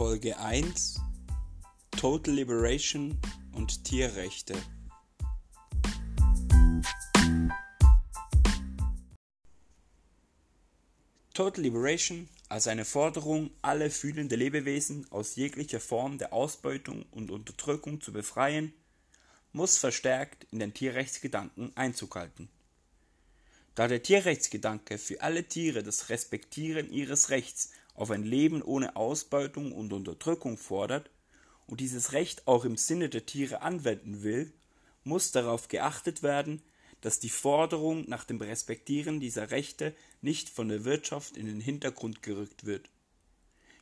Folge 0.00 0.38
1 0.38 0.98
Total 1.90 2.34
Liberation 2.34 3.20
und 3.52 3.84
Tierrechte. 3.84 4.54
Total 11.34 11.62
Liberation 11.62 12.30
als 12.48 12.66
eine 12.66 12.86
Forderung, 12.86 13.50
alle 13.60 13.90
fühlende 13.90 14.36
Lebewesen 14.36 15.06
aus 15.10 15.36
jeglicher 15.36 15.80
Form 15.80 16.16
der 16.16 16.32
Ausbeutung 16.32 17.04
und 17.10 17.30
Unterdrückung 17.30 18.00
zu 18.00 18.10
befreien, 18.10 18.72
muss 19.52 19.76
verstärkt 19.76 20.46
in 20.50 20.60
den 20.60 20.72
Tierrechtsgedanken 20.72 21.76
Einzug 21.76 22.16
halten. 22.16 22.48
Da 23.74 23.86
der 23.86 24.02
Tierrechtsgedanke 24.02 24.96
für 24.96 25.20
alle 25.20 25.44
Tiere 25.44 25.82
das 25.82 26.08
Respektieren 26.08 26.90
ihres 26.90 27.28
Rechts 27.28 27.72
auf 27.94 28.10
ein 28.10 28.24
Leben 28.24 28.62
ohne 28.62 28.96
Ausbeutung 28.96 29.72
und 29.72 29.92
Unterdrückung 29.92 30.56
fordert 30.56 31.10
und 31.66 31.80
dieses 31.80 32.12
Recht 32.12 32.46
auch 32.46 32.64
im 32.64 32.76
Sinne 32.76 33.08
der 33.08 33.26
Tiere 33.26 33.62
anwenden 33.62 34.22
will, 34.22 34.52
muss 35.04 35.32
darauf 35.32 35.68
geachtet 35.68 36.22
werden, 36.22 36.62
dass 37.00 37.18
die 37.18 37.30
Forderung 37.30 38.08
nach 38.08 38.24
dem 38.24 38.40
Respektieren 38.40 39.20
dieser 39.20 39.50
Rechte 39.50 39.94
nicht 40.20 40.48
von 40.48 40.68
der 40.68 40.84
Wirtschaft 40.84 41.36
in 41.36 41.46
den 41.46 41.60
Hintergrund 41.60 42.22
gerückt 42.22 42.66
wird. 42.66 42.90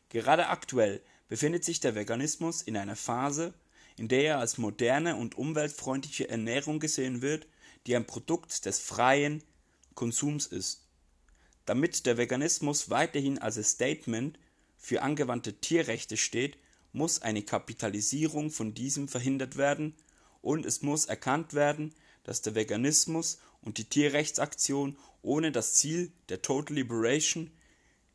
Gerade 0.08 0.48
aktuell 0.48 1.00
befindet 1.28 1.64
sich 1.64 1.80
der 1.80 1.94
Veganismus 1.94 2.62
in 2.62 2.76
einer 2.76 2.96
Phase, 2.96 3.54
in 3.96 4.08
der 4.08 4.22
er 4.22 4.38
als 4.38 4.58
moderne 4.58 5.16
und 5.16 5.36
umweltfreundliche 5.36 6.28
Ernährung 6.28 6.78
gesehen 6.78 7.20
wird, 7.20 7.46
die 7.86 7.96
ein 7.96 8.06
Produkt 8.06 8.64
des 8.64 8.78
freien 8.78 9.42
Konsums 9.94 10.46
ist. 10.46 10.87
Damit 11.68 12.06
der 12.06 12.16
Veganismus 12.16 12.88
weiterhin 12.88 13.36
als 13.36 13.56
Statement 13.72 14.38
für 14.78 15.02
angewandte 15.02 15.60
Tierrechte 15.60 16.16
steht, 16.16 16.56
muss 16.94 17.20
eine 17.20 17.42
Kapitalisierung 17.42 18.50
von 18.50 18.72
diesem 18.72 19.06
verhindert 19.06 19.58
werden 19.58 19.94
und 20.40 20.64
es 20.64 20.80
muss 20.80 21.04
erkannt 21.04 21.52
werden, 21.52 21.94
dass 22.24 22.40
der 22.40 22.54
Veganismus 22.54 23.38
und 23.60 23.76
die 23.76 23.84
Tierrechtsaktion 23.84 24.96
ohne 25.20 25.52
das 25.52 25.74
Ziel 25.74 26.10
der 26.30 26.40
Total 26.40 26.74
Liberation 26.74 27.50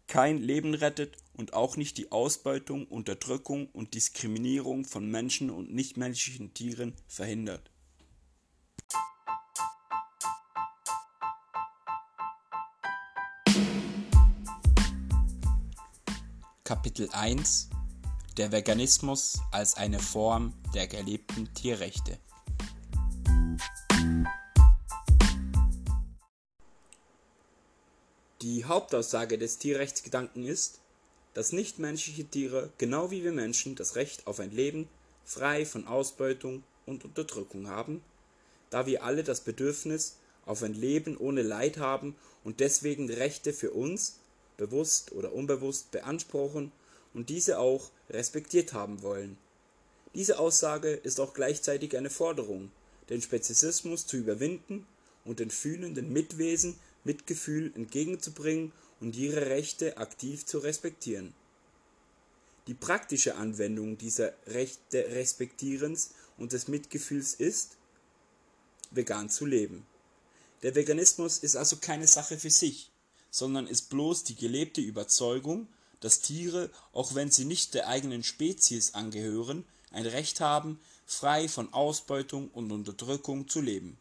kein 0.08 0.40
Leben 0.40 0.74
rettet 0.74 1.18
und 1.34 1.54
auch 1.54 1.78
nicht 1.78 2.00
die 2.00 2.12
Ausbeutung, 2.12 2.88
Unterdrückung 2.88 3.68
und 3.68 3.94
Diskriminierung 3.94 4.84
von 4.84 5.08
Menschen 5.12 5.52
und 5.52 5.72
nichtmenschlichen 5.72 6.56
Tieren 6.56 6.96
verhindert. 7.08 7.70
Kapitel 16.66 17.10
1 17.12 17.68
Der 18.38 18.54
Veganismus 18.54 19.42
als 19.52 19.76
eine 19.76 20.00
Form 20.00 20.54
der 20.74 20.88
gelebten 20.88 21.54
Tierrechte. 21.54 22.18
Die 28.42 28.64
Hauptaussage 28.64 29.38
des 29.38 29.58
Tierrechtsgedanken 29.58 30.46
ist, 30.46 30.80
dass 31.34 31.52
nichtmenschliche 31.52 32.24
Tiere 32.24 32.72
genau 32.78 33.12
wie 33.12 33.26
wir 33.26 33.34
Menschen 33.34 33.76
das 33.76 33.98
Recht 33.98 34.26
auf 34.26 34.40
ein 34.40 34.52
Leben 34.52 34.88
frei 35.26 35.66
von 35.66 35.86
Ausbeutung 35.86 36.64
und 36.86 37.04
Unterdrückung 37.04 37.68
haben, 37.68 38.02
da 38.70 38.86
wir 38.86 39.04
alle 39.04 39.26
das 39.26 39.42
Bedürfnis 39.42 40.16
auf 40.46 40.64
ein 40.64 40.74
Leben 40.74 41.18
ohne 41.18 41.42
Leid 41.42 41.78
haben 41.78 42.16
und 42.46 42.62
deswegen 42.62 43.12
Rechte 43.12 43.52
für 43.52 43.72
uns, 43.72 44.20
bewusst 44.64 45.12
oder 45.12 45.34
unbewusst, 45.34 45.92
beanspruchen 45.92 46.72
und 47.14 47.30
diese 47.30 47.60
auch 47.60 47.92
respektiert 48.10 48.72
haben 48.72 49.02
wollen. 49.02 49.38
Diese 50.16 50.40
Aussage 50.40 50.92
ist 50.92 51.20
auch 51.20 51.34
gleichzeitig 51.34 51.98
eine 51.98 52.10
Forderung, 52.10 52.72
den 53.10 53.22
Speziesismus 53.22 54.08
zu 54.08 54.18
überwinden 54.18 54.86
und 55.26 55.40
den 55.40 55.52
fühlenden 55.52 56.14
Mitwesen 56.14 56.76
Mitgefühl 57.04 57.74
entgegenzubringen 57.76 58.72
und 59.02 59.18
ihre 59.18 59.48
Rechte 59.48 59.98
aktiv 59.98 60.46
zu 60.46 60.60
respektieren. 60.60 61.34
Die 62.68 62.74
praktische 62.74 63.36
Anwendung 63.36 63.98
dieser 63.98 64.32
Rechte 64.48 65.06
Respektierens 65.10 66.12
und 66.38 66.54
des 66.54 66.70
Mitgefühls 66.70 67.34
ist, 67.34 67.76
vegan 68.92 69.30
zu 69.30 69.46
leben. 69.46 69.86
Der 70.62 70.76
Veganismus 70.76 71.40
ist 71.40 71.58
also 71.58 71.76
keine 71.78 72.08
Sache 72.08 72.38
für 72.38 72.50
sich, 72.50 72.93
sondern 73.34 73.66
ist 73.66 73.90
bloß 73.90 74.26
die 74.26 74.36
gelebte 74.36 74.80
Überzeugung, 74.80 75.68
dass 76.02 76.22
Tiere, 76.22 76.70
auch 76.92 77.16
wenn 77.16 77.32
sie 77.32 77.46
nicht 77.46 77.74
der 77.74 77.88
eigenen 77.88 78.24
Spezies 78.24 78.94
angehören, 78.94 79.66
ein 79.90 80.06
Recht 80.06 80.40
haben, 80.40 80.80
frei 81.08 81.50
von 81.50 81.74
Ausbeutung 81.74 82.50
und 82.50 82.72
Unterdrückung 82.72 83.48
zu 83.48 83.60
leben. 83.60 83.98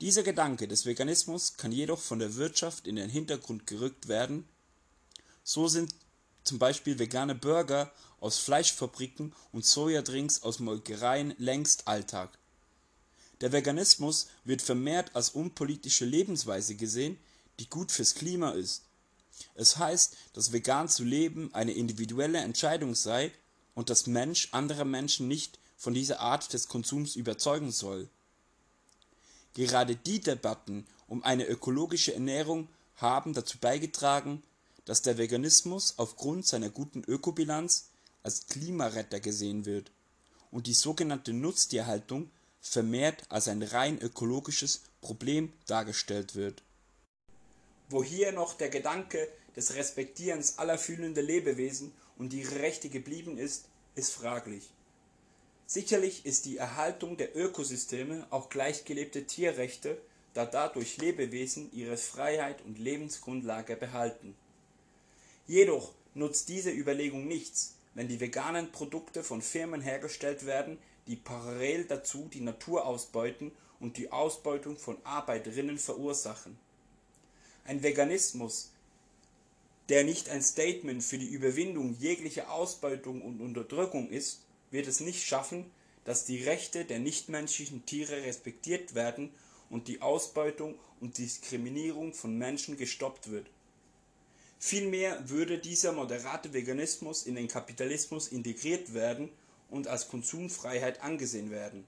Dieser 0.00 0.22
Gedanke 0.22 0.68
des 0.68 0.86
Veganismus 0.86 1.56
kann 1.56 1.72
jedoch 1.72 1.98
von 1.98 2.20
der 2.20 2.36
Wirtschaft 2.36 2.86
in 2.86 2.94
den 2.94 3.10
Hintergrund 3.10 3.66
gerückt 3.66 4.06
werden, 4.06 4.48
so 5.42 5.66
sind 5.66 5.92
zum 6.44 6.60
Beispiel 6.60 7.00
vegane 7.00 7.34
Burger 7.34 7.92
aus 8.20 8.38
Fleischfabriken 8.38 9.32
und 9.50 9.66
Sojadrinks 9.66 10.44
aus 10.44 10.60
Molkereien 10.60 11.34
längst 11.38 11.88
Alltag. 11.88 12.38
Der 13.40 13.50
Veganismus 13.50 14.28
wird 14.44 14.62
vermehrt 14.62 15.10
als 15.16 15.30
unpolitische 15.30 16.04
Lebensweise 16.04 16.76
gesehen, 16.76 17.18
die 17.58 17.68
gut 17.68 17.92
fürs 17.92 18.14
Klima 18.14 18.50
ist. 18.50 18.82
Es 19.54 19.76
heißt, 19.76 20.16
dass 20.32 20.52
vegan 20.52 20.88
zu 20.88 21.04
leben 21.04 21.50
eine 21.54 21.72
individuelle 21.72 22.38
Entscheidung 22.38 22.94
sei 22.94 23.32
und 23.74 23.90
dass 23.90 24.06
Mensch 24.06 24.48
andere 24.52 24.84
Menschen 24.84 25.28
nicht 25.28 25.58
von 25.76 25.94
dieser 25.94 26.20
Art 26.20 26.52
des 26.52 26.68
Konsums 26.68 27.16
überzeugen 27.16 27.70
soll 27.70 28.08
Gerade 29.56 29.96
die 29.96 30.20
Debatten 30.20 30.86
um 31.08 31.24
eine 31.24 31.46
ökologische 31.46 32.12
Ernährung 32.12 32.68
haben 32.96 33.32
dazu 33.32 33.56
beigetragen, 33.56 34.42
dass 34.84 35.00
der 35.00 35.16
Veganismus 35.16 35.94
aufgrund 35.96 36.46
seiner 36.46 36.68
guten 36.68 37.02
Ökobilanz 37.04 37.88
als 38.22 38.48
Klimaretter 38.48 39.18
gesehen 39.18 39.64
wird 39.64 39.90
und 40.50 40.66
die 40.66 40.74
sogenannte 40.74 41.32
Nutztierhaltung 41.32 42.30
vermehrt 42.60 43.22
als 43.30 43.48
ein 43.48 43.62
rein 43.62 43.98
ökologisches 43.98 44.82
Problem 45.00 45.54
dargestellt 45.66 46.34
wird. 46.34 46.62
Wo 47.88 48.02
hier 48.02 48.32
noch 48.32 48.54
der 48.54 48.68
Gedanke 48.68 49.28
des 49.54 49.74
Respektierens 49.74 50.58
aller 50.58 50.78
fühlenden 50.78 51.24
Lebewesen 51.24 51.92
und 52.18 52.32
ihre 52.32 52.60
Rechte 52.60 52.88
geblieben 52.88 53.38
ist, 53.38 53.66
ist 53.94 54.12
fraglich 54.12 54.70
Sicherlich 55.68 56.24
ist 56.24 56.44
die 56.44 56.58
Erhaltung 56.58 57.16
der 57.16 57.36
Ökosysteme 57.36 58.24
auch 58.30 58.48
gleichgelebte 58.48 59.24
Tierrechte, 59.24 59.98
da 60.32 60.46
dadurch 60.46 60.98
Lebewesen 60.98 61.72
ihre 61.72 61.96
Freiheit 61.96 62.62
und 62.64 62.78
Lebensgrundlage 62.78 63.74
behalten. 63.74 64.36
Jedoch 65.48 65.92
nutzt 66.14 66.48
diese 66.50 66.70
Überlegung 66.70 67.26
nichts, 67.26 67.74
wenn 67.94 68.06
die 68.06 68.20
veganen 68.20 68.70
Produkte 68.70 69.24
von 69.24 69.42
Firmen 69.42 69.80
hergestellt 69.80 70.46
werden, 70.46 70.78
die 71.08 71.16
parallel 71.16 71.84
dazu 71.84 72.28
die 72.32 72.42
Natur 72.42 72.86
ausbeuten 72.86 73.50
und 73.80 73.96
die 73.96 74.12
Ausbeutung 74.12 74.76
von 74.76 74.98
Arbeiterinnen 75.04 75.78
verursachen. 75.78 76.58
Ein 77.66 77.82
Veganismus, 77.82 78.70
der 79.88 80.04
nicht 80.04 80.28
ein 80.28 80.42
Statement 80.42 81.02
für 81.02 81.18
die 81.18 81.26
Überwindung 81.26 81.96
jeglicher 81.98 82.52
Ausbeutung 82.52 83.22
und 83.22 83.40
Unterdrückung 83.40 84.08
ist, 84.08 84.42
wird 84.70 84.86
es 84.86 85.00
nicht 85.00 85.24
schaffen, 85.24 85.68
dass 86.04 86.24
die 86.24 86.44
Rechte 86.44 86.84
der 86.84 87.00
nichtmenschlichen 87.00 87.84
Tiere 87.84 88.22
respektiert 88.22 88.94
werden 88.94 89.30
und 89.68 89.88
die 89.88 90.00
Ausbeutung 90.00 90.76
und 91.00 91.18
Diskriminierung 91.18 92.14
von 92.14 92.38
Menschen 92.38 92.76
gestoppt 92.76 93.32
wird. 93.32 93.48
Vielmehr 94.60 95.28
würde 95.28 95.58
dieser 95.58 95.90
moderate 95.90 96.52
Veganismus 96.52 97.24
in 97.24 97.34
den 97.34 97.48
Kapitalismus 97.48 98.28
integriert 98.28 98.94
werden 98.94 99.28
und 99.70 99.88
als 99.88 100.06
Konsumfreiheit 100.06 101.02
angesehen 101.02 101.50
werden. 101.50 101.84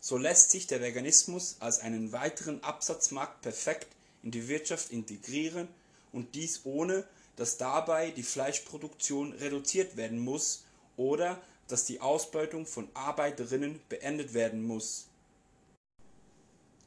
So 0.00 0.18
lässt 0.18 0.50
sich 0.50 0.66
der 0.66 0.82
Veganismus 0.82 1.56
als 1.60 1.80
einen 1.80 2.12
weiteren 2.12 2.62
Absatzmarkt 2.62 3.40
perfekt 3.40 3.88
in 4.28 4.32
die 4.32 4.48
Wirtschaft 4.48 4.92
integrieren 4.92 5.68
und 6.12 6.34
dies 6.34 6.60
ohne, 6.64 7.06
dass 7.36 7.56
dabei 7.56 8.10
die 8.10 8.22
Fleischproduktion 8.22 9.32
reduziert 9.32 9.96
werden 9.96 10.18
muss 10.18 10.64
oder 10.98 11.40
dass 11.66 11.86
die 11.86 12.02
Ausbeutung 12.02 12.66
von 12.66 12.88
Arbeiterinnen 12.92 13.80
beendet 13.88 14.34
werden 14.34 14.62
muss. 14.62 15.06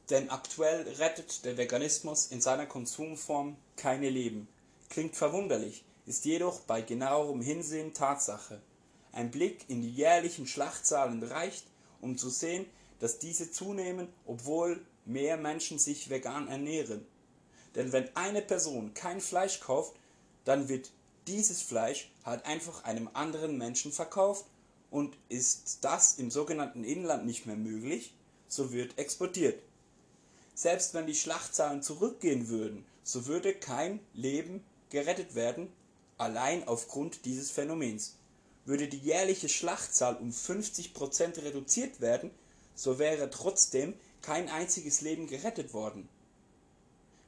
Denn 0.08 0.30
aktuell 0.30 0.82
rettet 1.00 1.44
der 1.44 1.56
Veganismus 1.56 2.26
in 2.26 2.40
seiner 2.40 2.66
Konsumform 2.66 3.56
keine 3.74 4.08
Leben. 4.08 4.46
Klingt 4.88 5.16
verwunderlich, 5.16 5.82
ist 6.06 6.24
jedoch 6.24 6.60
bei 6.60 6.80
genauerem 6.80 7.42
Hinsehen 7.42 7.92
Tatsache. 7.92 8.60
Ein 9.10 9.32
Blick 9.32 9.64
in 9.66 9.82
die 9.82 9.90
jährlichen 9.90 10.46
Schlachtzahlen 10.46 11.20
reicht, 11.24 11.64
um 12.00 12.16
zu 12.16 12.30
sehen, 12.30 12.66
dass 13.00 13.18
diese 13.18 13.50
zunehmen, 13.50 14.06
obwohl 14.26 14.80
mehr 15.04 15.36
Menschen 15.36 15.80
sich 15.80 16.08
vegan 16.08 16.46
ernähren. 16.46 17.04
Denn 17.74 17.92
wenn 17.92 18.14
eine 18.16 18.42
Person 18.42 18.94
kein 18.94 19.20
Fleisch 19.20 19.60
kauft, 19.60 19.94
dann 20.44 20.68
wird 20.68 20.90
dieses 21.26 21.62
Fleisch 21.62 22.10
halt 22.24 22.44
einfach 22.44 22.84
einem 22.84 23.08
anderen 23.12 23.56
Menschen 23.56 23.92
verkauft 23.92 24.44
und 24.90 25.16
ist 25.28 25.78
das 25.82 26.18
im 26.18 26.30
sogenannten 26.30 26.84
Inland 26.84 27.24
nicht 27.24 27.46
mehr 27.46 27.56
möglich, 27.56 28.14
so 28.48 28.72
wird 28.72 28.98
exportiert. 28.98 29.62
Selbst 30.54 30.92
wenn 30.92 31.06
die 31.06 31.14
Schlachtzahlen 31.14 31.82
zurückgehen 31.82 32.48
würden, 32.48 32.84
so 33.02 33.26
würde 33.26 33.54
kein 33.54 34.00
Leben 34.12 34.62
gerettet 34.90 35.34
werden, 35.34 35.72
allein 36.18 36.68
aufgrund 36.68 37.24
dieses 37.24 37.50
Phänomens. 37.50 38.16
Würde 38.64 38.86
die 38.86 38.98
jährliche 38.98 39.48
Schlachtzahl 39.48 40.16
um 40.16 40.30
50% 40.30 41.42
reduziert 41.42 42.00
werden, 42.00 42.30
so 42.74 42.98
wäre 42.98 43.30
trotzdem 43.30 43.94
kein 44.20 44.48
einziges 44.48 45.00
Leben 45.00 45.26
gerettet 45.26 45.72
worden. 45.72 46.08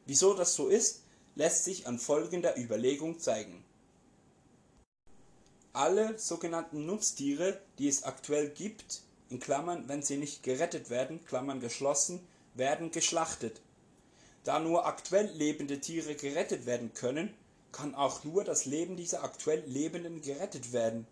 Wieso 0.07 0.35
das 0.35 0.55
so 0.55 0.69
ist, 0.69 1.03
lässt 1.35 1.65
sich 1.65 1.87
an 1.87 1.99
folgender 1.99 2.59
Überlegung 2.59 3.19
zeigen. 3.19 3.65
Alle 5.73 6.19
sogenannten 6.19 6.87
Nutztiere, 6.87 7.61
die 7.79 7.89
es 7.89 8.05
aktuell 8.05 8.49
gibt, 8.51 9.03
in 9.31 9.41
Klammern, 9.41 9.89
wenn 9.89 10.03
sie 10.03 10.19
nicht 10.19 10.43
gerettet 10.43 10.91
werden, 10.91 11.21
werden 12.55 12.91
geschlachtet. 12.93 13.61
Da 14.45 14.61
nur 14.61 14.87
aktuell 14.87 15.27
lebende 15.35 15.81
Tiere 15.81 16.15
gerettet 16.15 16.67
werden 16.67 16.93
können, 16.95 17.35
kann 17.73 17.95
auch 17.95 18.23
nur 18.23 18.45
das 18.45 18.67
Leben 18.67 18.97
dieser 18.97 19.25
aktuell 19.25 19.65
Lebenden 19.67 20.21
gerettet 20.21 20.73
werden. 20.73 21.07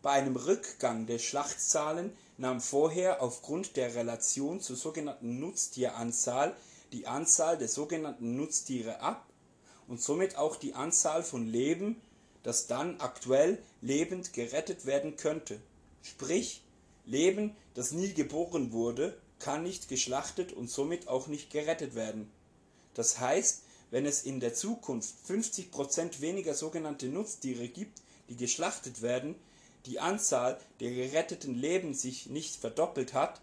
Bei 0.00 0.12
einem 0.12 0.36
Rückgang 0.36 1.06
der 1.06 1.18
Schlachtzahlen 1.18 2.16
nahm 2.38 2.60
vorher 2.60 3.20
aufgrund 3.22 3.76
der 3.76 3.94
Relation 3.94 4.60
zur 4.60 4.76
sogenannten 4.76 5.40
Nutztieranzahl 5.40 6.56
die 6.94 7.08
Anzahl 7.08 7.58
der 7.58 7.66
sogenannten 7.66 8.36
Nutztiere 8.36 9.00
ab 9.00 9.26
und 9.88 10.00
somit 10.00 10.36
auch 10.36 10.54
die 10.54 10.74
Anzahl 10.74 11.24
von 11.24 11.44
Leben, 11.44 12.00
das 12.44 12.68
dann 12.68 13.00
aktuell 13.00 13.58
lebend 13.80 14.32
gerettet 14.32 14.86
werden 14.86 15.16
könnte. 15.16 15.60
Sprich, 16.02 16.62
Leben, 17.04 17.56
das 17.74 17.90
nie 17.90 18.14
geboren 18.14 18.72
wurde, 18.72 19.18
kann 19.40 19.64
nicht 19.64 19.88
geschlachtet 19.88 20.52
und 20.52 20.70
somit 20.70 21.08
auch 21.08 21.26
nicht 21.26 21.50
gerettet 21.50 21.96
werden. 21.96 22.30
Das 22.94 23.18
heißt, 23.18 23.62
wenn 23.90 24.06
es 24.06 24.22
in 24.22 24.38
der 24.38 24.54
Zukunft 24.54 25.14
50% 25.28 26.20
weniger 26.20 26.54
sogenannte 26.54 27.08
Nutztiere 27.08 27.68
gibt, 27.68 28.02
die 28.28 28.36
geschlachtet 28.36 29.02
werden, 29.02 29.34
die 29.86 29.98
Anzahl 29.98 30.60
der 30.78 30.92
geretteten 30.92 31.56
Leben 31.56 31.92
sich 31.92 32.26
nicht 32.26 32.54
verdoppelt 32.56 33.14
hat, 33.14 33.40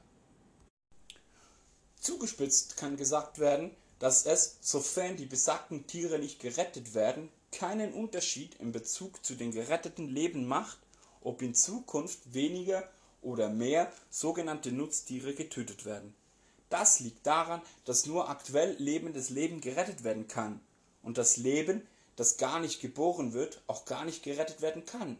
zugespitzt 2.01 2.75
kann 2.77 2.98
gesagt 2.98 3.39
werden, 3.39 3.71
dass 4.00 4.25
es, 4.25 4.57
sofern 4.62 5.15
die 5.15 5.27
besagten 5.27 5.88
Tiere 5.88 6.19
nicht 6.19 6.39
gerettet 6.39 6.94
werden, 6.94 7.30
keinen 7.51 7.94
Unterschied 7.94 8.56
in 8.56 8.71
Bezug 8.71 9.24
zu 9.24 9.36
den 9.36 9.51
geretteten 9.51 10.09
Leben 10.09 10.48
macht, 10.48 10.80
ob 11.21 11.42
in 11.42 11.53
Zukunft 11.53 12.33
weniger 12.33 12.89
oder 13.21 13.50
mehr 13.50 13.92
sogenannte 14.09 14.71
Nutztiere 14.71 15.36
getötet 15.36 15.86
werden. 15.86 16.15
Das 16.69 17.00
liegt 17.00 17.27
daran, 17.27 17.62
dass 17.86 18.06
nur 18.06 18.30
aktuell 18.30 18.75
lebendes 18.80 19.30
Leben 19.30 19.62
gerettet 19.62 20.04
werden 20.04 20.27
kann 20.27 20.59
und 21.04 21.18
das 21.18 21.38
Leben, 21.38 21.88
das 22.15 22.38
gar 22.38 22.59
nicht 22.59 22.81
geboren 22.81 23.33
wird, 23.33 23.62
auch 23.68 23.86
gar 23.86 24.06
nicht 24.06 24.24
gerettet 24.24 24.62
werden 24.62 24.86
kann. 24.86 25.18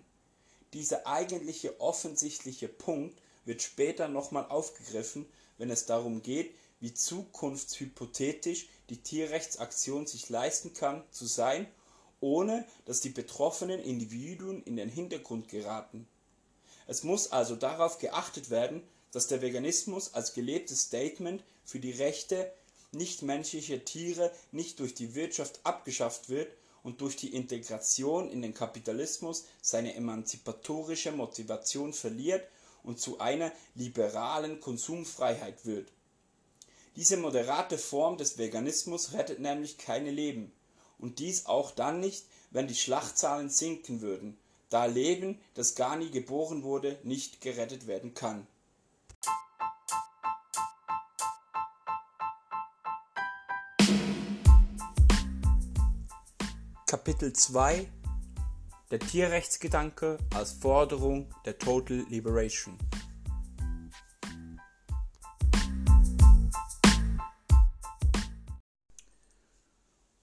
Dieser 0.74 1.06
eigentliche 1.06 1.80
offensichtliche 1.80 2.68
Punkt 2.68 3.22
wird 3.46 3.62
später 3.62 4.08
nochmal 4.08 4.46
aufgegriffen, 4.48 5.26
wenn 5.58 5.70
es 5.70 5.86
darum 5.86 6.24
geht, 6.24 6.56
wie 6.82 6.94
zukunftshypothetisch 6.94 8.68
die 8.90 9.02
Tierrechtsaktion 9.02 10.08
sich 10.08 10.30
leisten 10.30 10.74
kann 10.74 11.04
zu 11.12 11.26
sein, 11.26 11.68
ohne 12.20 12.68
dass 12.86 13.00
die 13.00 13.10
betroffenen 13.10 13.80
Individuen 13.80 14.62
in 14.64 14.76
den 14.76 14.90
Hintergrund 14.90 15.48
geraten. 15.48 16.08
Es 16.88 17.04
muss 17.04 17.32
also 17.32 17.56
darauf 17.56 18.00
geachtet 18.00 18.50
werden, 18.50 18.84
dass 19.12 19.28
der 19.28 19.42
Veganismus 19.42 20.14
als 20.14 20.34
gelebtes 20.34 20.82
Statement 20.82 21.44
für 21.64 21.80
die 21.80 21.92
Rechte 21.92 22.52
nichtmenschlicher 22.92 23.86
Tiere 23.86 24.32
nicht 24.52 24.80
durch 24.80 24.94
die 24.94 25.16
Wirtschaft 25.16 25.60
abgeschafft 25.64 26.30
wird 26.30 26.52
und 26.84 27.02
durch 27.02 27.16
die 27.16 27.34
Integration 27.34 28.30
in 28.30 28.42
den 28.42 28.54
Kapitalismus 28.54 29.46
seine 29.62 29.94
emanzipatorische 29.94 31.12
Motivation 31.12 31.94
verliert 31.94 32.46
und 32.84 33.00
zu 33.00 33.20
einer 33.20 33.52
liberalen 33.76 34.60
Konsumfreiheit 34.60 35.66
wird 35.66 35.92
diese 36.96 37.18
moderate 37.18 37.78
Form 37.78 38.18
des 38.18 38.38
Veganismus 38.38 39.14
rettet 39.14 39.40
nämlich 39.40 39.78
keine 39.78 40.12
Leben, 40.12 40.52
und 41.00 41.20
dies 41.20 41.46
auch 41.46 41.72
dann 41.72 42.00
nicht, 42.00 42.26
wenn 42.52 42.68
die 42.68 42.76
Schlachtzahlen 42.76 43.50
sinken 43.50 44.02
würden, 44.02 44.38
da 44.70 44.86
Leben, 44.86 45.40
das 45.54 45.76
gar 45.76 45.96
nie 45.96 46.12
geboren 46.12 46.64
wurde, 46.64 47.00
nicht 47.04 47.42
gerettet 47.42 47.88
werden 47.88 48.14
kann. 48.14 48.46
Kapitel 56.86 57.32
2 57.32 57.90
Der 58.92 59.00
Tierrechtsgedanke 59.00 60.18
als 60.36 60.52
Forderung 60.52 61.34
der 61.46 61.58
Total 61.58 62.06
Liberation 62.10 62.78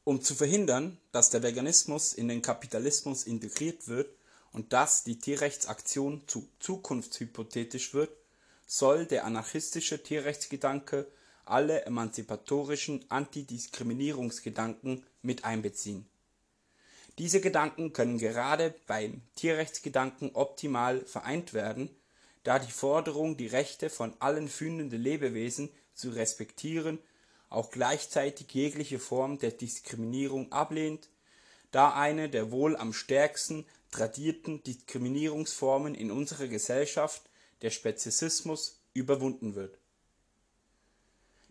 Um 0.08 0.22
zu 0.22 0.34
verhindern, 0.34 0.96
dass 1.12 1.28
der 1.28 1.42
Veganismus 1.42 2.14
in 2.14 2.28
den 2.28 2.40
Kapitalismus 2.40 3.24
integriert 3.24 3.88
wird 3.88 4.08
und 4.54 4.72
dass 4.72 5.04
die 5.04 5.18
Tierrechtsaktion 5.18 6.22
zu 6.26 6.48
zukunftshypothetisch 6.60 7.92
wird, 7.92 8.08
soll 8.66 9.04
der 9.04 9.26
anarchistische 9.26 10.02
Tierrechtsgedanke 10.02 11.06
alle 11.44 11.84
emanzipatorischen 11.84 13.04
Antidiskriminierungsgedanken 13.10 15.04
mit 15.20 15.44
einbeziehen. 15.44 16.06
Diese 17.18 17.42
Gedanken 17.42 17.92
können 17.92 18.16
gerade 18.16 18.74
beim 18.86 19.20
Tierrechtsgedanken 19.34 20.30
optimal 20.32 21.04
vereint 21.04 21.52
werden, 21.52 21.90
da 22.44 22.58
die 22.58 22.72
Forderung, 22.72 23.36
die 23.36 23.46
Rechte 23.46 23.90
von 23.90 24.14
allen 24.20 24.48
fühlenden 24.48 25.02
Lebewesen 25.02 25.68
zu 25.92 26.08
respektieren 26.08 26.98
auch 27.50 27.70
gleichzeitig 27.70 28.52
jegliche 28.52 28.98
Form 28.98 29.38
der 29.38 29.52
Diskriminierung 29.52 30.52
ablehnt, 30.52 31.08
da 31.70 31.94
eine 31.94 32.28
der 32.28 32.50
wohl 32.50 32.76
am 32.76 32.92
stärksten 32.92 33.66
tradierten 33.90 34.62
Diskriminierungsformen 34.62 35.94
in 35.94 36.10
unserer 36.10 36.46
Gesellschaft, 36.46 37.22
der 37.62 37.70
Speziesismus, 37.70 38.80
überwunden 38.92 39.54
wird. 39.54 39.78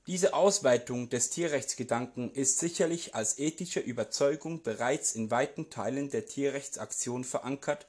Diese 0.07 0.33
Ausweitung 0.33 1.09
des 1.09 1.31
Tierrechtsgedanken 1.31 2.31
ist 2.31 2.59
sicherlich 2.59 3.13
als 3.13 3.39
ethische 3.39 3.81
Überzeugung 3.81 4.63
bereits 4.63 5.13
in 5.15 5.31
weiten 5.31 5.69
Teilen 5.69 6.09
der 6.09 6.25
Tierrechtsaktion 6.25 7.25
verankert, 7.25 7.87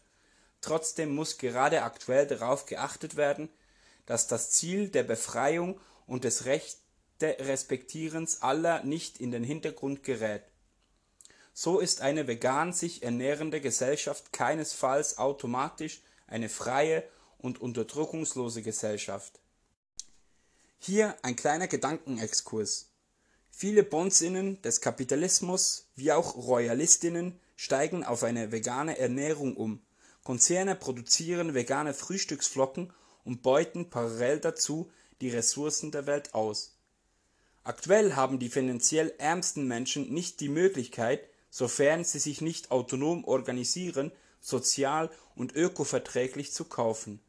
trotzdem 0.60 1.14
muss 1.14 1.38
gerade 1.38 1.82
aktuell 1.82 2.26
darauf 2.26 2.66
geachtet 2.66 3.16
werden, 3.16 3.48
dass 4.04 4.26
das 4.26 4.50
Ziel 4.50 4.88
der 4.88 5.04
Befreiung 5.04 5.80
und 6.06 6.24
des 6.24 6.44
Rechts 6.44 6.80
Respektierens 7.20 8.42
aller 8.42 8.84
nicht 8.84 9.20
in 9.20 9.30
den 9.30 9.44
Hintergrund 9.44 10.02
gerät. 10.02 10.42
So 11.52 11.80
ist 11.80 12.02
eine 12.02 12.28
vegan 12.28 12.72
sich 12.72 13.02
ernährende 13.02 13.60
Gesellschaft 13.60 14.32
keinesfalls 14.32 15.18
automatisch 15.18 16.02
eine 16.28 16.48
freie 16.48 17.02
und 17.38 17.60
unterdrückungslose 17.60 18.62
Gesellschaft. 18.62 19.40
Hier 20.78 21.16
ein 21.22 21.34
kleiner 21.34 21.66
Gedankenexkurs. 21.66 22.90
Viele 23.50 23.82
Bonsinnen 23.82 24.62
des 24.62 24.80
Kapitalismus 24.80 25.88
wie 25.96 26.12
auch 26.12 26.36
Royalistinnen 26.36 27.40
steigen 27.56 28.04
auf 28.04 28.22
eine 28.22 28.52
vegane 28.52 28.96
Ernährung 28.98 29.56
um. 29.56 29.82
Konzerne 30.22 30.76
produzieren 30.76 31.54
vegane 31.54 31.94
Frühstücksflocken 31.94 32.92
und 33.24 33.42
beuten 33.42 33.90
parallel 33.90 34.38
dazu 34.38 34.92
die 35.20 35.30
Ressourcen 35.30 35.90
der 35.90 36.06
Welt 36.06 36.34
aus. 36.34 36.77
Aktuell 37.64 38.16
haben 38.16 38.38
die 38.38 38.48
finanziell 38.48 39.12
ärmsten 39.18 39.66
Menschen 39.66 40.12
nicht 40.12 40.40
die 40.40 40.48
Möglichkeit, 40.48 41.28
sofern 41.50 42.04
sie 42.04 42.18
sich 42.18 42.40
nicht 42.40 42.70
autonom 42.70 43.24
organisieren, 43.24 44.12
sozial 44.40 45.10
und 45.34 45.54
ökoverträglich 45.54 46.52
zu 46.52 46.64
kaufen. 46.64 47.20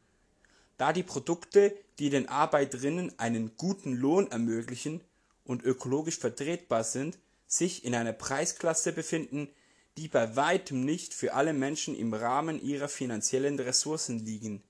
Da 0.78 0.94
die 0.94 1.04
Produkte, 1.04 1.76
die 2.00 2.10
den 2.10 2.30
Arbeiterinnen 2.30 3.18
einen 3.20 3.58
guten 3.58 3.94
Lohn 3.94 4.32
ermöglichen 4.32 5.02
und 5.44 5.64
ökologisch 5.64 6.18
vertretbar 6.18 6.84
sind, 6.84 7.18
sich 7.48 7.84
in 7.84 7.96
einer 7.96 8.14
Preisklasse 8.14 8.94
befinden, 8.94 9.50
die 9.98 10.08
bei 10.08 10.36
weitem 10.36 10.86
nicht 10.86 11.14
für 11.14 11.34
alle 11.34 11.52
Menschen 11.52 11.98
im 11.98 12.14
Rahmen 12.14 12.62
ihrer 12.62 12.88
finanziellen 12.88 13.60
Ressourcen 13.60 14.20
liegen. 14.20 14.64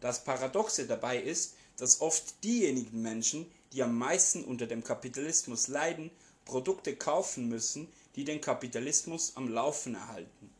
Das 0.00 0.24
Paradoxe 0.24 0.86
dabei 0.86 1.18
ist, 1.18 1.56
dass 1.76 2.00
oft 2.00 2.42
diejenigen 2.42 3.02
Menschen, 3.02 3.50
die 3.72 3.82
am 3.82 3.96
meisten 3.96 4.44
unter 4.44 4.66
dem 4.66 4.82
Kapitalismus 4.82 5.68
leiden, 5.68 6.10
Produkte 6.44 6.96
kaufen 6.96 7.48
müssen, 7.48 7.88
die 8.16 8.24
den 8.24 8.40
Kapitalismus 8.40 9.36
am 9.36 9.48
Laufen 9.48 9.94
erhalten. 9.94 10.50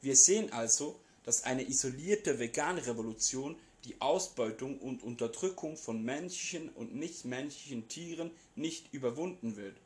Wir 0.00 0.16
sehen 0.16 0.52
also, 0.52 0.98
dass 1.24 1.44
eine 1.44 1.68
isolierte 1.68 2.38
Vegan-Revolution 2.38 3.56
die 3.84 4.00
Ausbeutung 4.00 4.78
und 4.78 5.02
Unterdrückung 5.02 5.76
von 5.76 6.02
menschlichen 6.04 6.68
und 6.70 6.94
nichtmenschlichen 6.94 7.88
Tieren 7.88 8.30
nicht 8.56 8.92
überwunden 8.92 9.56
wird. 9.56 9.76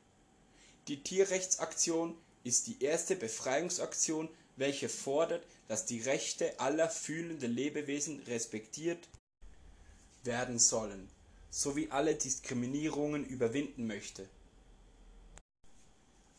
Die 0.88 1.02
Tierrechtsaktion 1.02 2.16
ist 2.44 2.66
die 2.66 2.82
erste 2.82 3.16
Befreiungsaktion, 3.16 4.28
welche 4.56 4.88
fordert, 4.88 5.44
dass 5.68 5.84
die 5.84 6.00
Rechte 6.00 6.58
aller 6.60 6.88
fühlenden 6.88 7.52
Lebewesen 7.52 8.20
respektiert 8.26 9.08
werden 10.22 10.58
sollen, 10.58 11.08
sowie 11.56 11.88
alle 11.88 12.14
Diskriminierungen 12.14 13.24
überwinden 13.24 13.86
möchte. 13.86 14.28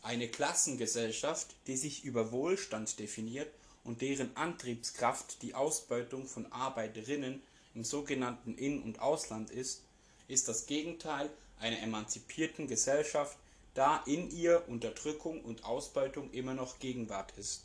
Eine 0.00 0.28
Klassengesellschaft, 0.28 1.56
die 1.66 1.76
sich 1.76 2.04
über 2.04 2.30
Wohlstand 2.30 3.00
definiert 3.00 3.52
und 3.82 4.00
deren 4.00 4.36
Antriebskraft 4.36 5.42
die 5.42 5.54
Ausbeutung 5.54 6.28
von 6.28 6.46
Arbeiterinnen 6.52 7.42
im 7.74 7.82
sogenannten 7.82 8.56
In- 8.56 8.80
und 8.80 9.00
Ausland 9.00 9.50
ist, 9.50 9.82
ist 10.28 10.46
das 10.46 10.66
Gegenteil 10.66 11.28
einer 11.58 11.80
emanzipierten 11.82 12.68
Gesellschaft, 12.68 13.36
da 13.74 14.04
in 14.06 14.30
ihr 14.30 14.68
Unterdrückung 14.68 15.44
und 15.44 15.64
Ausbeutung 15.64 16.30
immer 16.30 16.54
noch 16.54 16.78
Gegenwart 16.78 17.36
ist. 17.36 17.64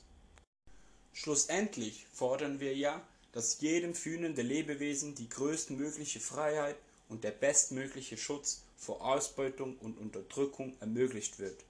Schlussendlich 1.13 2.07
fordern 2.13 2.60
wir 2.60 2.75
ja, 2.75 3.00
dass 3.31 3.62
jedem 3.62 3.93
fühlenden 3.93 4.48
Lebewesen 4.48 5.13
die 5.13 5.29
größtmögliche 5.29 6.19
Freiheit 6.19 6.77
und 7.13 7.24
der 7.24 7.32
bestmögliche 7.32 8.17
Schutz 8.17 8.63
vor 8.75 9.05
Ausbeutung 9.05 9.77
und 9.77 10.00
Unterdrückung 10.00 10.75
ermöglicht 10.79 11.38
wird. 11.38 11.63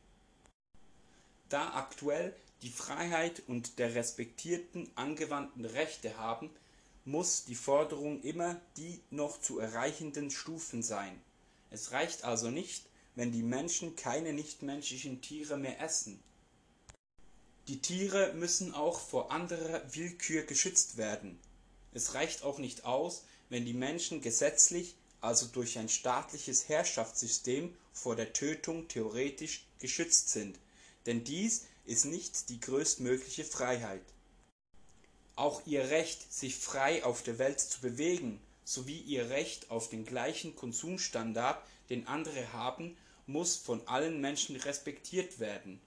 Da 1.50 1.74
aktuell 1.74 2.34
die 2.62 2.70
Freiheit 2.70 3.44
und 3.48 3.78
der 3.78 3.94
respektierten 3.94 4.90
angewandten 4.96 5.66
Rechte 5.66 6.18
haben, 6.18 6.50
muss 7.04 7.44
die 7.44 7.56
Forderung 7.56 8.22
immer 8.22 8.56
die 8.78 9.02
noch 9.12 9.38
zu 9.42 9.60
erreichenden 9.60 10.32
Stufen 10.32 10.82
sein. 10.82 11.22
Es 11.72 11.92
reicht 11.92 12.24
also 12.24 12.50
nicht, 12.50 12.86
wenn 13.16 13.34
die 13.34 13.44
Menschen 13.44 13.98
keine 13.98 14.32
nichtmenschlichen 14.32 15.22
Tiere 15.22 15.58
mehr 15.58 15.82
essen. 15.82 16.24
Die 17.68 17.82
Tiere 17.82 18.34
müssen 18.34 18.74
auch 18.74 19.02
vor 19.02 19.30
anderer 19.30 19.82
Willkür 19.94 20.44
geschützt 20.44 20.96
werden. 20.96 21.38
Es 21.92 22.14
reicht 22.14 22.44
auch 22.44 22.60
nicht 22.60 22.86
aus, 22.86 23.26
wenn 23.50 23.66
die 23.66 23.74
Menschen 23.74 24.22
gesetzlich, 24.22 24.96
also 25.24 25.46
durch 25.46 25.80
ein 25.80 25.88
staatliches 25.88 26.68
Herrschaftssystem, 26.68 27.74
vor 27.94 28.18
der 28.18 28.34
Tötung 28.34 28.90
theoretisch 28.90 29.64
geschützt 29.80 30.30
sind, 30.30 30.60
denn 31.06 31.24
dies 31.24 31.66
ist 31.86 32.06
nicht 32.06 32.50
die 32.50 32.60
größtmögliche 32.60 33.46
Freiheit. 33.46 34.04
Auch 35.36 35.66
ihr 35.66 35.90
Recht, 35.90 36.32
sich 36.32 36.56
frei 36.56 37.06
auf 37.06 37.24
der 37.24 37.40
Welt 37.40 37.62
zu 37.62 37.80
bewegen, 37.80 38.42
sowie 38.66 39.00
ihr 39.00 39.30
Recht 39.30 39.72
auf 39.72 39.90
den 39.90 40.06
gleichen 40.06 40.58
Konsumstandard, 40.58 41.64
den 41.90 42.06
andere 42.08 42.52
haben, 42.52 42.98
muss 43.26 43.56
von 43.56 43.88
allen 43.88 44.20
Menschen 44.20 44.58
respektiert 44.58 45.40
werden. 45.40 45.80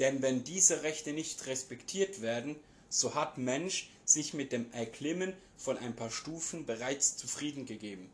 Denn 0.00 0.20
wenn 0.20 0.42
diese 0.42 0.82
Rechte 0.82 1.12
nicht 1.12 1.46
respektiert 1.46 2.22
werden, 2.22 2.56
so 2.88 3.14
hat 3.14 3.38
Mensch 3.38 3.88
sich 4.12 4.34
mit 4.34 4.52
dem 4.52 4.72
Erklimmen 4.72 5.32
von 5.56 5.78
ein 5.78 5.94
paar 5.94 6.10
Stufen 6.10 6.66
bereits 6.66 7.16
zufrieden 7.16 7.66
gegeben. 7.66 8.10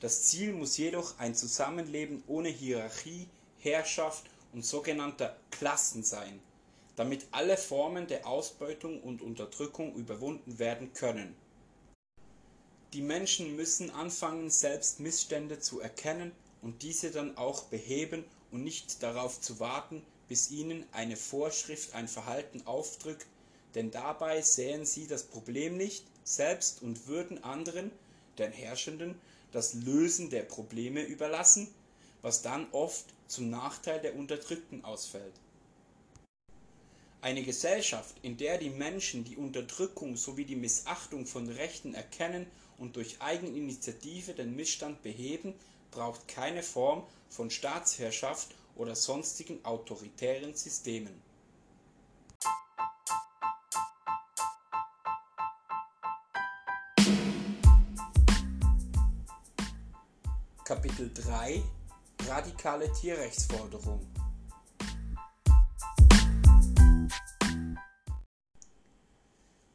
Das 0.00 0.24
Ziel 0.24 0.52
muss 0.52 0.76
jedoch 0.76 1.18
ein 1.18 1.34
Zusammenleben 1.34 2.22
ohne 2.26 2.48
Hierarchie, 2.48 3.28
Herrschaft 3.60 4.24
und 4.52 4.64
sogenannter 4.64 5.36
Klassen 5.50 6.02
sein, 6.02 6.40
damit 6.96 7.26
alle 7.30 7.56
Formen 7.56 8.06
der 8.06 8.26
Ausbeutung 8.26 9.00
und 9.02 9.22
Unterdrückung 9.22 9.94
überwunden 9.94 10.58
werden 10.58 10.92
können 10.92 11.34
die 12.94 13.02
Menschen 13.02 13.56
müssen 13.56 13.90
anfangen, 13.90 14.50
selbst 14.50 15.00
Missstände 15.00 15.58
zu 15.58 15.80
erkennen 15.80 16.30
und 16.62 16.82
diese 16.82 17.10
dann 17.10 17.36
auch 17.36 17.64
beheben 17.64 18.24
und 18.52 18.62
nicht 18.62 19.02
darauf 19.02 19.40
zu 19.40 19.58
warten, 19.58 20.00
bis 20.28 20.52
ihnen 20.52 20.86
eine 20.92 21.16
Vorschrift 21.16 21.92
ein 21.94 22.06
Verhalten 22.06 22.62
aufdrückt, 22.66 23.26
denn 23.74 23.90
dabei 23.90 24.40
sähen 24.42 24.86
sie 24.86 25.06
das 25.06 25.24
Problem 25.24 25.76
nicht 25.76 26.04
selbst 26.22 26.82
und 26.82 27.06
würden 27.06 27.42
anderen, 27.44 27.90
den 28.38 28.52
Herrschenden, 28.52 29.14
das 29.52 29.74
Lösen 29.74 30.30
der 30.30 30.42
Probleme 30.42 31.02
überlassen, 31.02 31.68
was 32.22 32.42
dann 32.42 32.66
oft 32.72 33.04
zum 33.28 33.50
Nachteil 33.50 34.00
der 34.00 34.16
Unterdrückten 34.16 34.84
ausfällt. 34.84 35.34
Eine 37.20 37.42
Gesellschaft, 37.42 38.16
in 38.22 38.36
der 38.36 38.58
die 38.58 38.70
Menschen 38.70 39.24
die 39.24 39.36
Unterdrückung 39.36 40.16
sowie 40.16 40.44
die 40.44 40.56
Missachtung 40.56 41.24
von 41.24 41.48
Rechten 41.48 41.94
erkennen 41.94 42.46
und 42.76 42.96
durch 42.96 43.22
Eigeninitiative 43.22 44.34
den 44.34 44.54
Missstand 44.54 45.02
beheben, 45.02 45.54
braucht 45.90 46.28
keine 46.28 46.62
Form 46.62 47.06
von 47.30 47.50
Staatsherrschaft 47.50 48.54
oder 48.76 48.94
sonstigen 48.94 49.64
autoritären 49.64 50.54
Systemen. 50.54 51.23
Kapitel 60.74 61.08
3 61.14 61.62
Radikale 62.26 62.92
Tierrechtsforderung 62.92 64.04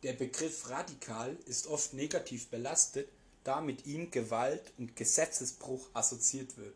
Der 0.03 0.11
Begriff 0.11 0.69
radikal 0.69 1.37
ist 1.45 1.67
oft 1.67 1.93
negativ 1.93 2.49
belastet, 2.49 3.07
da 3.45 3.61
mit 3.61 3.85
ihm 3.85 4.11
Gewalt 4.11 4.73
und 4.77 4.97
Gesetzesbruch 4.97 5.87
assoziiert 5.93 6.57
wird. 6.57 6.75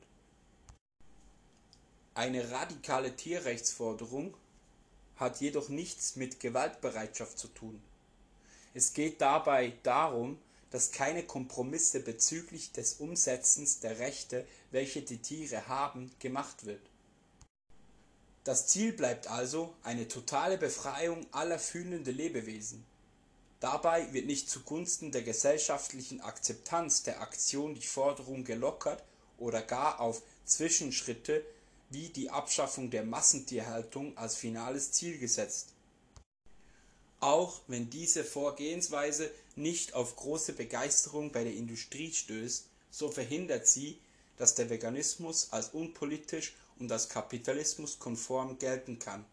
Eine 2.13 2.49
radikale 2.49 3.13
Tierrechtsforderung 3.17 4.37
hat 5.17 5.41
jedoch 5.41 5.67
nichts 5.67 6.15
mit 6.15 6.39
Gewaltbereitschaft 6.39 7.37
zu 7.37 7.49
tun. 7.49 7.83
Es 8.73 8.93
geht 8.93 9.19
dabei 9.19 9.73
darum, 9.83 10.39
dass 10.73 10.91
keine 10.91 11.21
Kompromisse 11.21 11.99
bezüglich 11.99 12.71
des 12.71 12.95
Umsetzens 12.95 13.79
der 13.79 13.99
Rechte, 13.99 14.43
welche 14.71 15.03
die 15.03 15.19
Tiere 15.19 15.67
haben, 15.67 16.11
gemacht 16.17 16.65
wird. 16.65 16.81
Das 18.43 18.65
Ziel 18.65 18.91
bleibt 18.91 19.27
also 19.27 19.71
eine 19.83 20.07
totale 20.07 20.57
Befreiung 20.57 21.27
aller 21.31 21.59
fühlenden 21.59 22.17
Lebewesen. 22.17 22.83
Dabei 23.59 24.11
wird 24.13 24.25
nicht 24.25 24.49
zugunsten 24.49 25.11
der 25.11 25.21
gesellschaftlichen 25.21 26.21
Akzeptanz 26.21 27.03
der 27.03 27.21
Aktion 27.21 27.75
die 27.75 27.85
Forderung 27.85 28.43
gelockert 28.43 29.03
oder 29.37 29.61
gar 29.61 29.99
auf 29.99 30.23
Zwischenschritte 30.43 31.45
wie 31.91 32.09
die 32.09 32.31
Abschaffung 32.31 32.89
der 32.89 33.03
Massentierhaltung 33.03 34.17
als 34.17 34.35
finales 34.37 34.91
Ziel 34.91 35.19
gesetzt. 35.19 35.67
Auch 37.19 37.61
wenn 37.67 37.91
diese 37.91 38.23
Vorgehensweise 38.23 39.29
nicht 39.55 39.93
auf 39.93 40.15
große 40.15 40.53
Begeisterung 40.53 41.31
bei 41.31 41.43
der 41.43 41.53
Industrie 41.53 42.11
stößt, 42.11 42.65
so 42.91 43.09
verhindert 43.09 43.67
sie, 43.67 43.97
dass 44.37 44.55
der 44.55 44.69
Veganismus 44.69 45.49
als 45.51 45.69
unpolitisch 45.69 46.53
und 46.79 46.91
als 46.91 47.09
kapitalismuskonform 47.09 48.57
gelten 48.57 48.99
kann. 48.99 49.25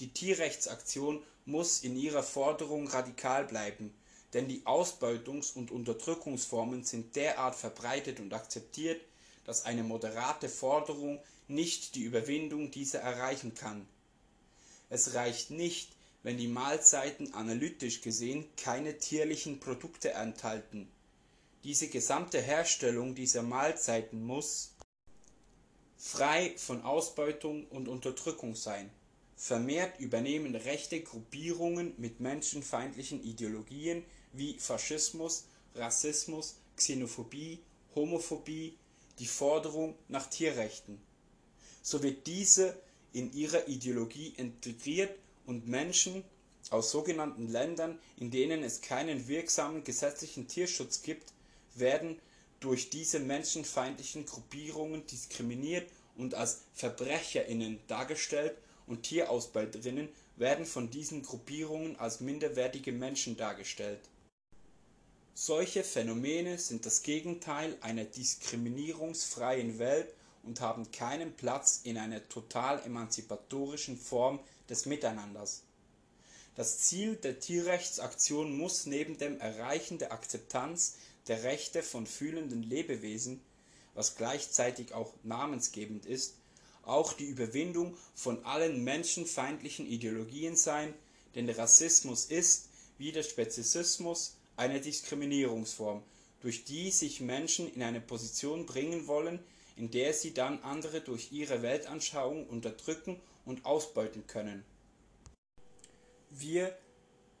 Die 0.00 0.08
Tierrechtsaktion 0.08 1.22
muss 1.46 1.82
in 1.82 1.96
ihrer 1.96 2.22
Forderung 2.22 2.86
radikal 2.88 3.44
bleiben, 3.44 3.92
denn 4.34 4.48
die 4.48 4.62
Ausbeutungs- 4.66 5.54
und 5.54 5.70
Unterdrückungsformen 5.70 6.84
sind 6.84 7.16
derart 7.16 7.54
verbreitet 7.54 8.20
und 8.20 8.34
akzeptiert, 8.34 9.00
dass 9.44 9.64
eine 9.64 9.82
moderate 9.82 10.48
Forderung 10.48 11.18
nicht 11.48 11.94
die 11.94 12.02
Überwindung 12.02 12.70
dieser 12.70 13.00
erreichen 13.00 13.54
kann. 13.54 13.88
Es 14.90 15.14
reicht 15.14 15.50
nicht, 15.50 15.88
wenn 16.22 16.36
die 16.36 16.48
Mahlzeiten 16.48 17.34
analytisch 17.34 18.00
gesehen 18.00 18.46
keine 18.56 18.98
tierlichen 18.98 19.60
Produkte 19.60 20.12
enthalten. 20.12 20.90
Diese 21.64 21.88
gesamte 21.88 22.40
Herstellung 22.40 23.14
dieser 23.14 23.42
Mahlzeiten 23.42 24.24
muss 24.24 24.74
frei 25.96 26.54
von 26.56 26.82
Ausbeutung 26.82 27.66
und 27.68 27.88
Unterdrückung 27.88 28.54
sein 28.54 28.90
Vermehrt 29.38 30.00
übernehmen 30.00 30.56
rechte 30.56 31.00
Gruppierungen 31.00 31.94
mit 31.96 32.18
menschenfeindlichen 32.18 33.22
Ideologien 33.22 34.02
wie 34.32 34.58
Faschismus, 34.58 35.44
Rassismus, 35.76 36.56
Xenophobie, 36.76 37.60
Homophobie 37.94 38.76
die 39.20 39.26
Forderung 39.26 39.94
nach 40.08 40.26
Tierrechten. 40.26 41.00
So 41.82 42.02
wird 42.02 42.26
diese 42.26 42.76
in 43.12 43.32
ihre 43.32 43.64
Ideologie 43.66 44.34
integriert 44.36 45.16
und 45.48 45.66
Menschen 45.66 46.22
aus 46.70 46.90
sogenannten 46.90 47.48
Ländern, 47.48 47.98
in 48.18 48.30
denen 48.30 48.62
es 48.62 48.82
keinen 48.82 49.26
wirksamen 49.28 49.82
gesetzlichen 49.82 50.46
Tierschutz 50.46 51.02
gibt, 51.02 51.32
werden 51.74 52.20
durch 52.60 52.90
diese 52.90 53.18
menschenfeindlichen 53.18 54.26
Gruppierungen 54.26 55.06
diskriminiert 55.06 55.90
und 56.16 56.34
als 56.34 56.60
VerbrecherInnen 56.74 57.80
dargestellt 57.88 58.56
und 58.86 59.04
TierausbeuterInnen 59.04 60.08
werden 60.36 60.66
von 60.66 60.90
diesen 60.90 61.22
Gruppierungen 61.22 61.96
als 61.98 62.20
minderwertige 62.20 62.92
Menschen 62.92 63.36
dargestellt. 63.36 64.00
Solche 65.34 65.84
Phänomene 65.84 66.58
sind 66.58 66.84
das 66.84 67.02
Gegenteil 67.02 67.76
einer 67.80 68.04
diskriminierungsfreien 68.04 69.78
Welt 69.78 70.12
und 70.42 70.60
haben 70.60 70.90
keinen 70.90 71.32
Platz 71.32 71.80
in 71.84 71.96
einer 71.96 72.28
total 72.28 72.82
emanzipatorischen 72.84 73.96
Form 73.96 74.40
des 74.68 74.86
Miteinanders. 74.86 75.62
Das 76.54 76.78
Ziel 76.78 77.16
der 77.16 77.38
Tierrechtsaktion 77.38 78.56
muss 78.56 78.86
neben 78.86 79.16
dem 79.16 79.38
Erreichen 79.40 79.98
der 79.98 80.12
Akzeptanz 80.12 80.96
der 81.28 81.44
Rechte 81.44 81.82
von 81.82 82.06
fühlenden 82.06 82.62
Lebewesen, 82.62 83.40
was 83.94 84.16
gleichzeitig 84.16 84.92
auch 84.92 85.12
namensgebend 85.22 86.04
ist, 86.06 86.34
auch 86.82 87.12
die 87.12 87.26
Überwindung 87.26 87.96
von 88.14 88.44
allen 88.44 88.82
menschenfeindlichen 88.82 89.86
Ideologien 89.86 90.56
sein, 90.56 90.94
denn 91.34 91.48
Rassismus 91.48 92.24
ist, 92.24 92.68
wie 92.96 93.12
der 93.12 93.22
Speziesismus, 93.22 94.36
eine 94.56 94.80
Diskriminierungsform, 94.80 96.02
durch 96.40 96.64
die 96.64 96.90
sich 96.90 97.20
Menschen 97.20 97.72
in 97.72 97.82
eine 97.82 98.00
Position 98.00 98.66
bringen 98.66 99.06
wollen, 99.06 99.38
in 99.76 99.90
der 99.90 100.12
sie 100.12 100.34
dann 100.34 100.60
andere 100.62 101.00
durch 101.00 101.30
ihre 101.30 101.62
Weltanschauung 101.62 102.48
unterdrücken 102.48 103.20
und 103.48 103.64
ausbeuten 103.64 104.26
können. 104.26 104.64
Wir, 106.30 106.76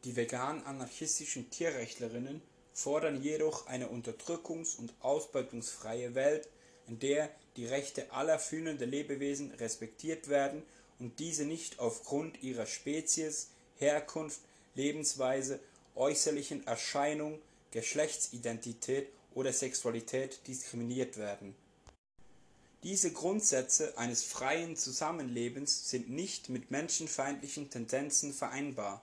die 0.04 0.16
vegan-anarchistischen 0.16 1.50
Tierrechtlerinnen, 1.50 2.40
fordern 2.72 3.22
jedoch 3.22 3.66
eine 3.66 3.88
unterdrückungs- 3.88 4.76
und 4.78 4.94
ausbeutungsfreie 5.00 6.14
Welt, 6.14 6.48
in 6.86 6.98
der 6.98 7.30
die 7.56 7.66
Rechte 7.66 8.10
aller 8.12 8.38
fühlenden 8.38 8.90
Lebewesen 8.90 9.50
respektiert 9.52 10.28
werden 10.28 10.62
und 10.98 11.18
diese 11.18 11.44
nicht 11.44 11.78
aufgrund 11.78 12.42
ihrer 12.42 12.66
Spezies, 12.66 13.50
Herkunft, 13.76 14.40
Lebensweise, 14.74 15.60
äußerlichen 15.94 16.66
Erscheinung, 16.66 17.38
Geschlechtsidentität 17.72 19.08
oder 19.34 19.52
Sexualität 19.52 20.46
diskriminiert 20.46 21.18
werden. 21.18 21.54
Diese 22.84 23.12
Grundsätze 23.12 23.98
eines 23.98 24.22
freien 24.22 24.76
Zusammenlebens 24.76 25.90
sind 25.90 26.10
nicht 26.10 26.48
mit 26.48 26.70
menschenfeindlichen 26.70 27.70
Tendenzen 27.70 28.32
vereinbar. 28.32 29.02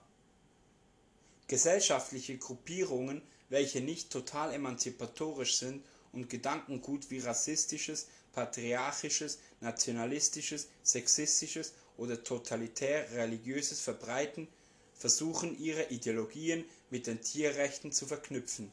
Gesellschaftliche 1.46 2.38
Gruppierungen, 2.38 3.20
welche 3.50 3.82
nicht 3.82 4.10
total 4.10 4.54
emanzipatorisch 4.54 5.58
sind 5.58 5.84
und 6.12 6.30
Gedankengut 6.30 7.10
wie 7.10 7.18
rassistisches, 7.18 8.06
patriarchisches, 8.32 9.38
nationalistisches, 9.60 10.68
sexistisches 10.82 11.74
oder 11.98 12.24
totalitär-religiöses 12.24 13.80
verbreiten, 13.80 14.48
versuchen 14.94 15.58
ihre 15.58 15.84
Ideologien 15.90 16.64
mit 16.88 17.06
den 17.06 17.20
Tierrechten 17.20 17.92
zu 17.92 18.06
verknüpfen. 18.06 18.72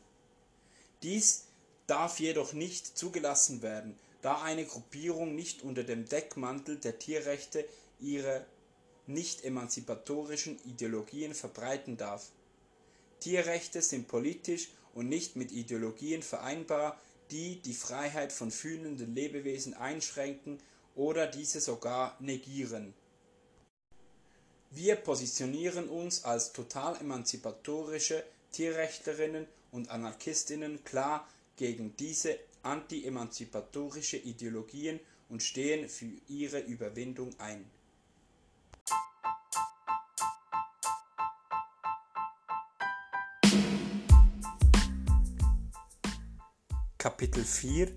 Dies 1.01 1.43
darf 1.88 2.22
jedoch 2.22 2.53
nicht 2.53 2.98
zugelassen 2.98 3.62
werden, 3.62 4.00
da 4.24 4.42
eine 4.42 4.65
Gruppierung 4.65 5.36
nicht 5.36 5.62
unter 5.62 5.84
dem 5.84 6.06
Deckmantel 6.06 6.77
der 6.77 6.98
Tierrechte 6.98 7.65
ihre 8.00 8.46
nicht 9.06 9.44
emanzipatorischen 9.44 10.58
Ideologien 10.65 11.36
verbreiten 11.36 11.98
darf. 11.98 12.32
Tierrechte 13.20 13.82
sind 13.82 14.08
politisch 14.08 14.70
und 14.94 15.10
nicht 15.10 15.36
mit 15.36 15.51
Ideologien 15.51 16.24
vereinbar, 16.24 17.00
die 17.32 17.62
die 17.62 17.74
Freiheit 17.74 18.32
von 18.32 18.50
fühlenden 18.50 19.13
Lebewesen 19.13 19.74
einschränken 19.74 20.60
oder 20.96 21.27
diese 21.27 21.60
sogar 21.60 22.15
negieren. 22.20 22.94
Wir 24.72 24.96
positionieren 24.96 25.90
uns 25.90 26.24
als 26.24 26.53
total 26.53 27.00
emanzipatorische 27.00 28.24
Tierrechtlerinnen 28.53 29.48
und 29.72 29.90
Anarchistinnen 29.90 30.83
klar 30.83 31.27
gegen 31.57 31.96
diese 31.98 32.40
anti-emanzipatorische 32.64 34.18
Ideologien 34.18 35.00
und 35.30 35.44
stehen 35.44 35.90
für 35.90 36.12
ihre 36.28 36.60
Überwindung 36.60 37.38
ein. 37.40 37.66
Kapitel 46.98 47.44
4 47.44 47.92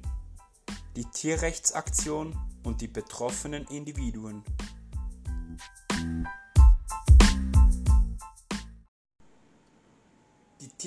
Die 0.96 1.04
Tierrechtsaktion 1.04 2.36
und 2.64 2.80
die 2.80 2.88
betroffenen 2.88 3.64
Individuen 3.68 4.42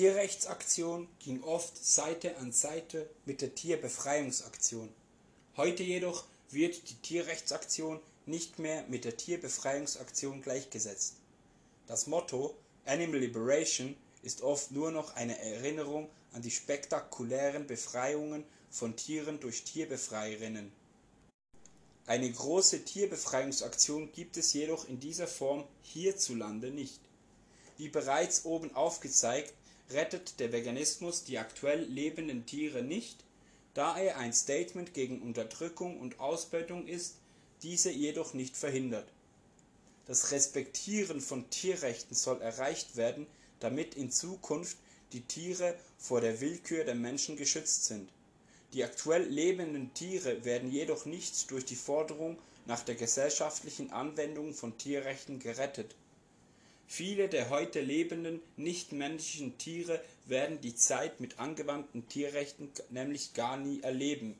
Tierrechtsaktion 0.00 1.08
ging 1.18 1.42
oft 1.42 1.76
Seite 1.76 2.38
an 2.38 2.52
Seite 2.52 3.10
mit 3.26 3.42
der 3.42 3.54
Tierbefreiungsaktion. 3.54 4.88
Heute 5.58 5.82
jedoch 5.82 6.24
wird 6.48 6.88
die 6.88 6.94
Tierrechtsaktion 6.94 8.00
nicht 8.24 8.58
mehr 8.58 8.82
mit 8.88 9.04
der 9.04 9.18
Tierbefreiungsaktion 9.18 10.40
gleichgesetzt. 10.40 11.16
Das 11.86 12.06
Motto 12.06 12.54
Animal 12.86 13.20
Liberation 13.20 13.94
ist 14.22 14.40
oft 14.40 14.70
nur 14.70 14.90
noch 14.90 15.16
eine 15.16 15.38
Erinnerung 15.38 16.08
an 16.32 16.40
die 16.40 16.50
spektakulären 16.50 17.66
Befreiungen 17.66 18.44
von 18.70 18.96
Tieren 18.96 19.38
durch 19.38 19.64
Tierbefreierinnen. 19.64 20.72
Eine 22.06 22.32
große 22.32 22.86
Tierbefreiungsaktion 22.86 24.12
gibt 24.12 24.38
es 24.38 24.54
jedoch 24.54 24.88
in 24.88 24.98
dieser 24.98 25.26
Form 25.26 25.64
hierzulande 25.82 26.70
nicht. 26.70 27.00
Wie 27.76 27.90
bereits 27.90 28.46
oben 28.46 28.74
aufgezeigt, 28.74 29.52
rettet 29.92 30.40
der 30.40 30.52
Veganismus 30.52 31.24
die 31.24 31.38
aktuell 31.38 31.82
lebenden 31.84 32.46
Tiere 32.46 32.82
nicht, 32.82 33.24
da 33.74 33.98
er 33.98 34.18
ein 34.18 34.32
Statement 34.32 34.94
gegen 34.94 35.22
Unterdrückung 35.22 36.00
und 36.00 36.20
Ausbeutung 36.20 36.86
ist, 36.86 37.16
diese 37.62 37.90
jedoch 37.90 38.34
nicht 38.34 38.56
verhindert. 38.56 39.08
Das 40.06 40.32
Respektieren 40.32 41.20
von 41.20 41.48
Tierrechten 41.50 42.14
soll 42.14 42.40
erreicht 42.40 42.96
werden, 42.96 43.26
damit 43.60 43.94
in 43.94 44.10
Zukunft 44.10 44.76
die 45.12 45.20
Tiere 45.20 45.76
vor 45.98 46.20
der 46.20 46.40
Willkür 46.40 46.84
der 46.84 46.94
Menschen 46.94 47.36
geschützt 47.36 47.84
sind. 47.84 48.08
Die 48.72 48.84
aktuell 48.84 49.24
lebenden 49.24 49.92
Tiere 49.94 50.44
werden 50.44 50.70
jedoch 50.70 51.04
nicht 51.04 51.50
durch 51.50 51.64
die 51.64 51.76
Forderung 51.76 52.38
nach 52.66 52.82
der 52.82 52.94
gesellschaftlichen 52.94 53.92
Anwendung 53.92 54.54
von 54.54 54.78
Tierrechten 54.78 55.40
gerettet. 55.40 55.94
Viele 56.92 57.28
der 57.28 57.50
heute 57.50 57.80
lebenden 57.80 58.40
nichtmenschlichen 58.56 59.56
Tiere 59.58 60.02
werden 60.26 60.60
die 60.60 60.74
Zeit 60.74 61.20
mit 61.20 61.38
angewandten 61.38 62.08
Tierrechten 62.08 62.68
nämlich 62.90 63.32
gar 63.32 63.56
nie 63.56 63.80
erleben, 63.80 64.36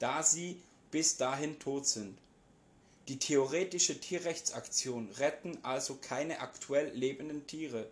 da 0.00 0.24
sie 0.24 0.60
bis 0.90 1.16
dahin 1.16 1.60
tot 1.60 1.86
sind. 1.86 2.18
Die 3.06 3.20
theoretische 3.20 4.00
Tierrechtsaktion 4.00 5.10
retten 5.12 5.58
also 5.62 5.94
keine 5.94 6.40
aktuell 6.40 6.90
lebenden 6.92 7.46
Tiere, 7.46 7.86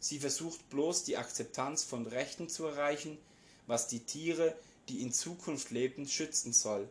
Sie 0.00 0.20
versucht 0.20 0.70
bloß 0.70 1.04
die 1.04 1.16
Akzeptanz 1.16 1.82
von 1.82 2.06
Rechten 2.06 2.48
zu 2.48 2.66
erreichen, 2.66 3.18
was 3.66 3.88
die 3.88 4.00
Tiere, 4.00 4.56
die 4.88 5.02
in 5.02 5.12
Zukunft 5.12 5.70
leben, 5.70 6.06
schützen 6.06 6.52
soll. 6.52 6.88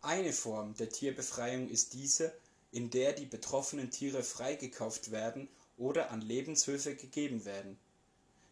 Eine 0.00 0.32
Form 0.32 0.74
der 0.76 0.88
Tierbefreiung 0.88 1.68
ist 1.68 1.94
diese, 1.94 2.32
in 2.74 2.90
der 2.90 3.12
die 3.12 3.24
betroffenen 3.24 3.92
Tiere 3.92 4.24
freigekauft 4.24 5.12
werden 5.12 5.48
oder 5.76 6.10
an 6.10 6.20
Lebenshöfe 6.20 6.96
gegeben 6.96 7.44
werden. 7.44 7.78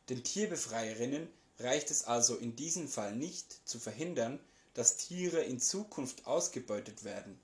Den 0.09 0.23
Tierbefreierinnen 0.23 1.29
reicht 1.59 1.91
es 1.91 2.05
also 2.05 2.37
in 2.37 2.55
diesem 2.55 2.87
Fall 2.87 3.17
nicht, 3.17 3.69
zu 3.69 3.81
verhindern, 3.81 4.39
dass 4.75 4.97
Tiere 4.97 5.43
in 5.43 5.59
Zukunft 5.59 6.25
ausgebeutet 6.29 7.03
werden. 7.03 7.37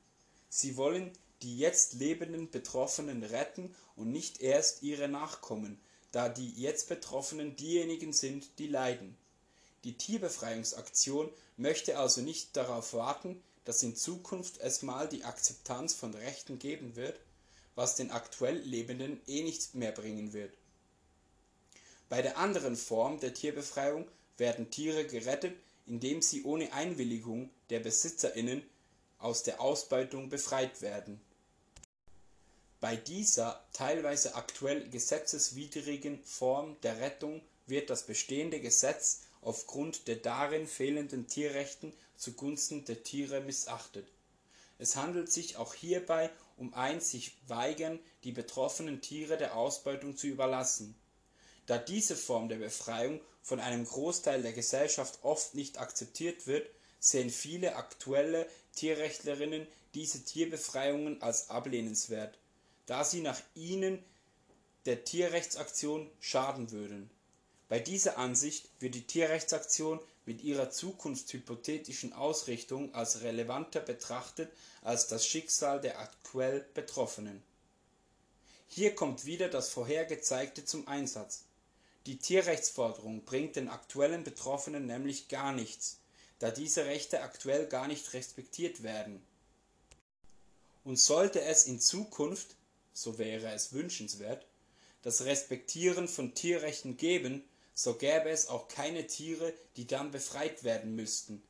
Sie 0.48 0.76
wollen 0.76 1.10
die 1.42 1.58
jetzt 1.58 1.94
lebenden 1.94 2.48
Betroffenen 2.48 3.24
retten 3.24 3.74
und 3.96 4.12
nicht 4.12 4.40
erst 4.40 4.84
ihre 4.84 5.08
Nachkommen, 5.08 5.80
da 6.12 6.28
die 6.28 6.50
jetzt 6.50 6.88
Betroffenen 6.88 7.56
diejenigen 7.56 8.12
sind, 8.12 8.56
die 8.60 8.68
leiden. 8.68 9.16
Die 9.82 9.98
Tierbefreiungsaktion 9.98 11.28
möchte 11.56 11.98
also 11.98 12.20
nicht 12.20 12.56
darauf 12.56 12.92
warten, 12.92 13.42
dass 13.68 13.82
in 13.82 13.94
Zukunft 13.94 14.56
es 14.60 14.80
mal 14.80 15.06
die 15.06 15.24
Akzeptanz 15.24 15.92
von 15.92 16.14
Rechten 16.14 16.58
geben 16.58 16.96
wird, 16.96 17.20
was 17.74 17.96
den 17.96 18.10
aktuell 18.10 18.56
Lebenden 18.56 19.20
eh 19.26 19.42
nichts 19.42 19.74
mehr 19.74 19.92
bringen 19.92 20.32
wird. 20.32 20.56
Bei 22.08 22.22
der 22.22 22.38
anderen 22.38 22.76
Form 22.76 23.20
der 23.20 23.34
Tierbefreiung 23.34 24.08
werden 24.38 24.70
Tiere 24.70 25.06
gerettet, 25.06 25.54
indem 25.86 26.22
sie 26.22 26.44
ohne 26.44 26.72
Einwilligung 26.72 27.50
der 27.68 27.80
BesitzerInnen 27.80 28.62
aus 29.18 29.42
der 29.42 29.60
Ausbeutung 29.60 30.30
befreit 30.30 30.80
werden 30.80 31.20
bei 32.80 32.94
dieser 32.94 33.64
teilweise 33.72 34.36
aktuell 34.36 34.88
gesetzeswidrigen 34.88 36.22
Form 36.22 36.76
der 36.82 37.00
Rettung 37.00 37.42
wird 37.66 37.90
das 37.90 38.04
bestehende 38.04 38.60
Gesetz 38.60 39.22
aufgrund 39.42 40.06
der 40.06 40.16
darin 40.16 40.66
fehlenden 40.66 41.26
Tierrechten 41.26 41.92
zugunsten 42.18 42.84
der 42.84 43.02
Tiere 43.02 43.40
missachtet 43.40 44.06
Es 44.78 44.96
handelt 44.96 45.32
sich 45.32 45.56
auch 45.56 45.72
hierbei 45.72 46.30
um 46.58 46.74
ein 46.74 47.00
sich 47.00 47.36
weigern, 47.46 48.00
die 48.24 48.32
betroffenen 48.32 49.00
Tiere 49.00 49.38
der 49.38 49.56
Ausbeutung 49.56 50.16
zu 50.16 50.26
überlassen. 50.26 50.94
Da 51.66 51.78
diese 51.78 52.16
Form 52.16 52.48
der 52.48 52.56
Befreiung 52.56 53.20
von 53.42 53.60
einem 53.60 53.84
Großteil 53.84 54.42
der 54.42 54.52
Gesellschaft 54.52 55.20
oft 55.22 55.54
nicht 55.54 55.78
akzeptiert 55.78 56.46
wird, 56.46 56.68
sehen 56.98 57.30
viele 57.30 57.76
aktuelle 57.76 58.48
Tierrechtlerinnen 58.74 59.66
diese 59.94 60.24
Tierbefreiungen 60.24 61.22
als 61.22 61.50
ablehnenswert, 61.50 62.36
da 62.86 63.04
sie 63.04 63.20
nach 63.20 63.40
ihnen 63.54 64.02
der 64.84 65.04
Tierrechtsaktion 65.04 66.10
schaden 66.20 66.70
würden. 66.72 67.10
Bei 67.68 67.78
dieser 67.78 68.18
Ansicht 68.18 68.68
wird 68.80 68.94
die 68.94 69.06
Tierrechtsaktion 69.06 70.00
mit 70.28 70.42
ihrer 70.42 70.70
zukunftshypothetischen 70.70 72.12
Ausrichtung 72.12 72.94
als 72.94 73.22
relevanter 73.22 73.80
betrachtet 73.80 74.52
als 74.82 75.08
das 75.08 75.26
Schicksal 75.26 75.80
der 75.80 75.98
aktuell 76.00 76.66
Betroffenen. 76.74 77.42
Hier 78.66 78.94
kommt 78.94 79.24
wieder 79.24 79.48
das 79.48 79.70
vorher 79.70 80.04
Gezeigte 80.04 80.66
zum 80.66 80.86
Einsatz. 80.86 81.44
Die 82.04 82.18
Tierrechtsforderung 82.18 83.24
bringt 83.24 83.56
den 83.56 83.70
aktuellen 83.70 84.22
Betroffenen 84.22 84.84
nämlich 84.84 85.28
gar 85.28 85.54
nichts, 85.54 85.98
da 86.40 86.50
diese 86.50 86.84
Rechte 86.84 87.22
aktuell 87.22 87.66
gar 87.66 87.88
nicht 87.88 88.12
respektiert 88.12 88.82
werden. 88.82 89.22
Und 90.84 90.98
sollte 90.98 91.40
es 91.40 91.64
in 91.64 91.80
Zukunft, 91.80 92.54
so 92.92 93.16
wäre 93.16 93.50
es 93.54 93.72
wünschenswert, 93.72 94.44
das 95.00 95.24
Respektieren 95.24 96.06
von 96.06 96.34
Tierrechten 96.34 96.98
geben, 96.98 97.47
so 97.78 97.94
gäbe 97.94 98.28
es 98.28 98.48
auch 98.48 98.66
keine 98.66 99.06
Tiere, 99.06 99.54
die 99.76 99.86
dann 99.86 100.10
befreit 100.10 100.64
werden 100.64 100.96
müssten. 100.96 101.44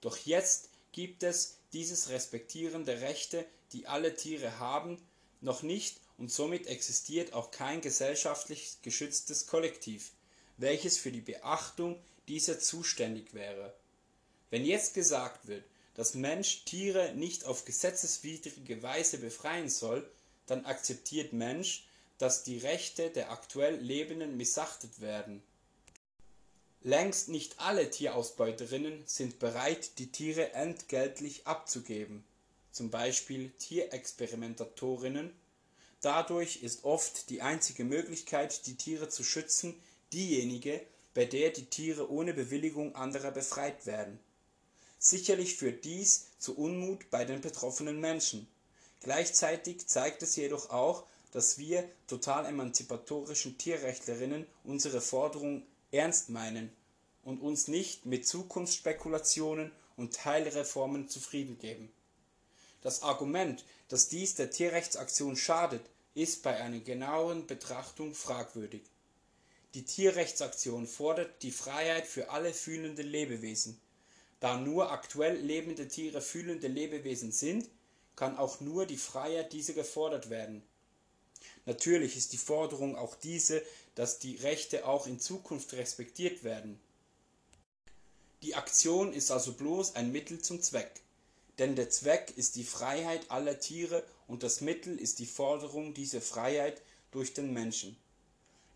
Doch 0.00 0.16
jetzt 0.16 0.70
gibt 0.92 1.22
es 1.22 1.58
dieses 1.74 2.08
Respektieren 2.08 2.86
der 2.86 3.02
Rechte, 3.02 3.44
die 3.72 3.86
alle 3.86 4.14
Tiere 4.14 4.58
haben, 4.58 4.96
noch 5.42 5.62
nicht 5.62 6.00
und 6.16 6.32
somit 6.32 6.68
existiert 6.68 7.34
auch 7.34 7.50
kein 7.50 7.82
gesellschaftlich 7.82 8.78
geschütztes 8.80 9.46
Kollektiv, 9.46 10.12
welches 10.56 10.96
für 10.96 11.12
die 11.12 11.20
Beachtung 11.20 12.02
dieser 12.28 12.58
zuständig 12.58 13.34
wäre. 13.34 13.74
Wenn 14.48 14.64
jetzt 14.64 14.94
gesagt 14.94 15.48
wird, 15.48 15.66
dass 15.96 16.14
Mensch 16.14 16.64
Tiere 16.64 17.12
nicht 17.14 17.44
auf 17.44 17.66
gesetzeswidrige 17.66 18.82
Weise 18.82 19.18
befreien 19.18 19.68
soll, 19.68 20.10
dann 20.46 20.64
akzeptiert 20.64 21.34
Mensch, 21.34 21.86
dass 22.16 22.42
die 22.42 22.56
Rechte 22.56 23.10
der 23.10 23.30
aktuell 23.30 23.76
Lebenden 23.76 24.38
missachtet 24.38 25.02
werden 25.02 25.42
Längst 26.86 27.30
nicht 27.30 27.60
alle 27.60 27.88
Tierausbeuterinnen 27.88 29.04
sind 29.06 29.38
bereit, 29.38 29.98
die 29.98 30.12
Tiere 30.12 30.52
entgeltlich 30.52 31.46
abzugeben, 31.46 32.22
zum 32.72 32.90
Beispiel 32.90 33.50
Tierexperimentatorinnen. 33.58 35.32
Dadurch 36.02 36.62
ist 36.62 36.84
oft 36.84 37.30
die 37.30 37.40
einzige 37.40 37.84
Möglichkeit, 37.84 38.66
die 38.66 38.74
Tiere 38.74 39.08
zu 39.08 39.24
schützen, 39.24 39.74
diejenige, 40.12 40.78
bei 41.14 41.24
der 41.24 41.52
die 41.52 41.64
Tiere 41.64 42.10
ohne 42.10 42.34
Bewilligung 42.34 42.94
anderer 42.94 43.30
befreit 43.30 43.86
werden. 43.86 44.18
Sicherlich 44.98 45.56
führt 45.56 45.86
dies 45.86 46.26
zu 46.38 46.54
Unmut 46.54 47.08
bei 47.08 47.24
den 47.24 47.40
betroffenen 47.40 47.98
Menschen. 47.98 48.46
Gleichzeitig 49.00 49.86
zeigt 49.86 50.22
es 50.22 50.36
jedoch 50.36 50.68
auch, 50.68 51.04
dass 51.32 51.56
wir 51.56 51.88
total 52.08 52.44
emanzipatorischen 52.44 53.56
Tierrechtlerinnen 53.56 54.46
unsere 54.64 55.00
Forderung 55.00 55.62
ernst 55.94 56.28
meinen 56.28 56.72
und 57.22 57.40
uns 57.40 57.68
nicht 57.68 58.06
mit 58.06 58.26
Zukunftsspekulationen 58.26 59.72
und 59.96 60.14
Teilreformen 60.14 61.08
zufrieden 61.08 61.58
geben. 61.58 61.90
Das 62.82 63.02
Argument, 63.02 63.64
dass 63.88 64.08
dies 64.08 64.34
der 64.34 64.50
Tierrechtsaktion 64.50 65.36
schadet, 65.36 65.82
ist 66.14 66.42
bei 66.42 66.60
einer 66.60 66.80
genaueren 66.80 67.46
Betrachtung 67.46 68.14
fragwürdig. 68.14 68.82
Die 69.74 69.84
Tierrechtsaktion 69.84 70.86
fordert 70.86 71.42
die 71.42 71.50
Freiheit 71.50 72.06
für 72.06 72.30
alle 72.30 72.52
fühlende 72.52 73.02
Lebewesen. 73.02 73.80
Da 74.38 74.58
nur 74.58 74.92
aktuell 74.92 75.36
lebende 75.36 75.88
Tiere 75.88 76.20
fühlende 76.20 76.68
Lebewesen 76.68 77.32
sind, 77.32 77.68
kann 78.14 78.36
auch 78.36 78.60
nur 78.60 78.86
die 78.86 78.96
Freiheit 78.96 79.52
dieser 79.52 79.72
gefordert 79.72 80.30
werden. 80.30 80.62
Natürlich 81.66 82.16
ist 82.16 82.32
die 82.32 82.38
Forderung 82.38 82.96
auch 82.96 83.16
diese, 83.16 83.62
dass 83.94 84.18
die 84.18 84.36
Rechte 84.36 84.86
auch 84.86 85.06
in 85.06 85.20
Zukunft 85.20 85.72
respektiert 85.74 86.44
werden. 86.44 86.80
Die 88.42 88.54
Aktion 88.54 89.12
ist 89.12 89.30
also 89.30 89.52
bloß 89.52 89.94
ein 89.96 90.12
Mittel 90.12 90.40
zum 90.40 90.60
Zweck. 90.60 91.00
Denn 91.58 91.76
der 91.76 91.88
Zweck 91.90 92.32
ist 92.36 92.56
die 92.56 92.64
Freiheit 92.64 93.30
aller 93.30 93.60
Tiere 93.60 94.04
und 94.26 94.42
das 94.42 94.60
Mittel 94.60 94.98
ist 94.98 95.18
die 95.18 95.26
Forderung 95.26 95.94
dieser 95.94 96.20
Freiheit 96.20 96.82
durch 97.12 97.32
den 97.32 97.52
Menschen. 97.52 97.96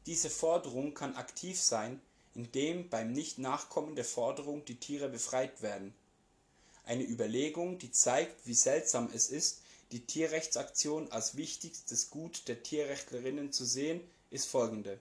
Diese 0.07 0.31
Forderung 0.31 0.95
kann 0.95 1.17
aktiv 1.17 1.61
sein, 1.61 2.01
indem 2.35 2.89
beim 2.89 3.13
Nicht-Nachkommen 3.13 3.97
der 3.97 4.05
Forderung 4.05 4.65
die 4.65 4.77
Tiere 4.77 5.09
befreit 5.09 5.61
werden. 5.61 5.93
Eine 6.85 7.03
Überlegung, 7.03 7.79
die 7.79 7.91
zeigt, 7.91 8.47
wie 8.47 8.55
seltsam 8.55 9.11
es 9.13 9.29
ist, 9.29 9.61
die 9.91 10.07
Tierrechtsaktion 10.07 11.11
als 11.11 11.37
wichtigstes 11.37 12.11
Gut 12.11 12.47
der 12.47 12.63
Tierrechtlerinnen 12.63 13.53
zu 13.53 13.65
sehen, 13.65 14.01
ist 14.31 14.47
folgende. 14.47 15.01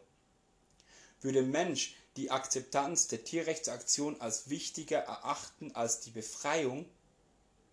Würde 1.22 1.44
Mensch 1.44 1.96
die 2.16 2.32
Akzeptanz 2.32 3.08
der 3.08 3.24
Tierrechtsaktion 3.24 4.20
als 4.22 4.50
wichtiger 4.50 5.00
erachten 5.00 5.72
als 5.74 6.00
die 6.00 6.12
Befreiung, 6.12 6.86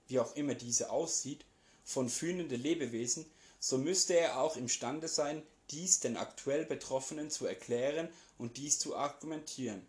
wie 0.09 0.19
auch 0.19 0.37
immer 0.37 0.55
diese 0.55 0.91
aussieht, 0.91 1.45
von 1.85 2.09
fühlenden 2.09 2.61
Lebewesen, 2.61 3.27
so 3.59 3.79
müsste 3.79 4.15
er 4.15 4.41
auch 4.41 4.57
imstande 4.57 5.09
sein, 5.09 5.43
dies 5.71 6.01
den 6.01 6.17
aktuell 6.17 6.67
Betroffenen 6.67 7.31
zu 7.31 7.47
erklären 7.47 8.09
und 8.39 8.57
dies 8.57 8.79
zu 8.79 8.97
argumentieren. 8.97 9.87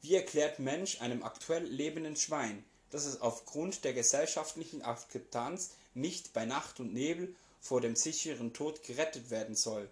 Wie 0.00 0.14
erklärt 0.14 0.58
Mensch 0.58 1.00
einem 1.00 1.22
aktuell 1.22 1.64
lebenden 1.64 2.16
Schwein, 2.16 2.64
dass 2.90 3.04
es 3.04 3.20
aufgrund 3.20 3.84
der 3.84 3.92
gesellschaftlichen 3.92 4.82
Akzeptanz 4.82 5.70
nicht 5.94 6.32
bei 6.32 6.46
Nacht 6.46 6.80
und 6.80 6.94
Nebel 6.94 7.34
vor 7.60 7.80
dem 7.80 7.96
sicheren 7.96 8.52
Tod 8.52 8.82
gerettet 8.82 9.30
werden 9.30 9.56
soll? 9.56 9.90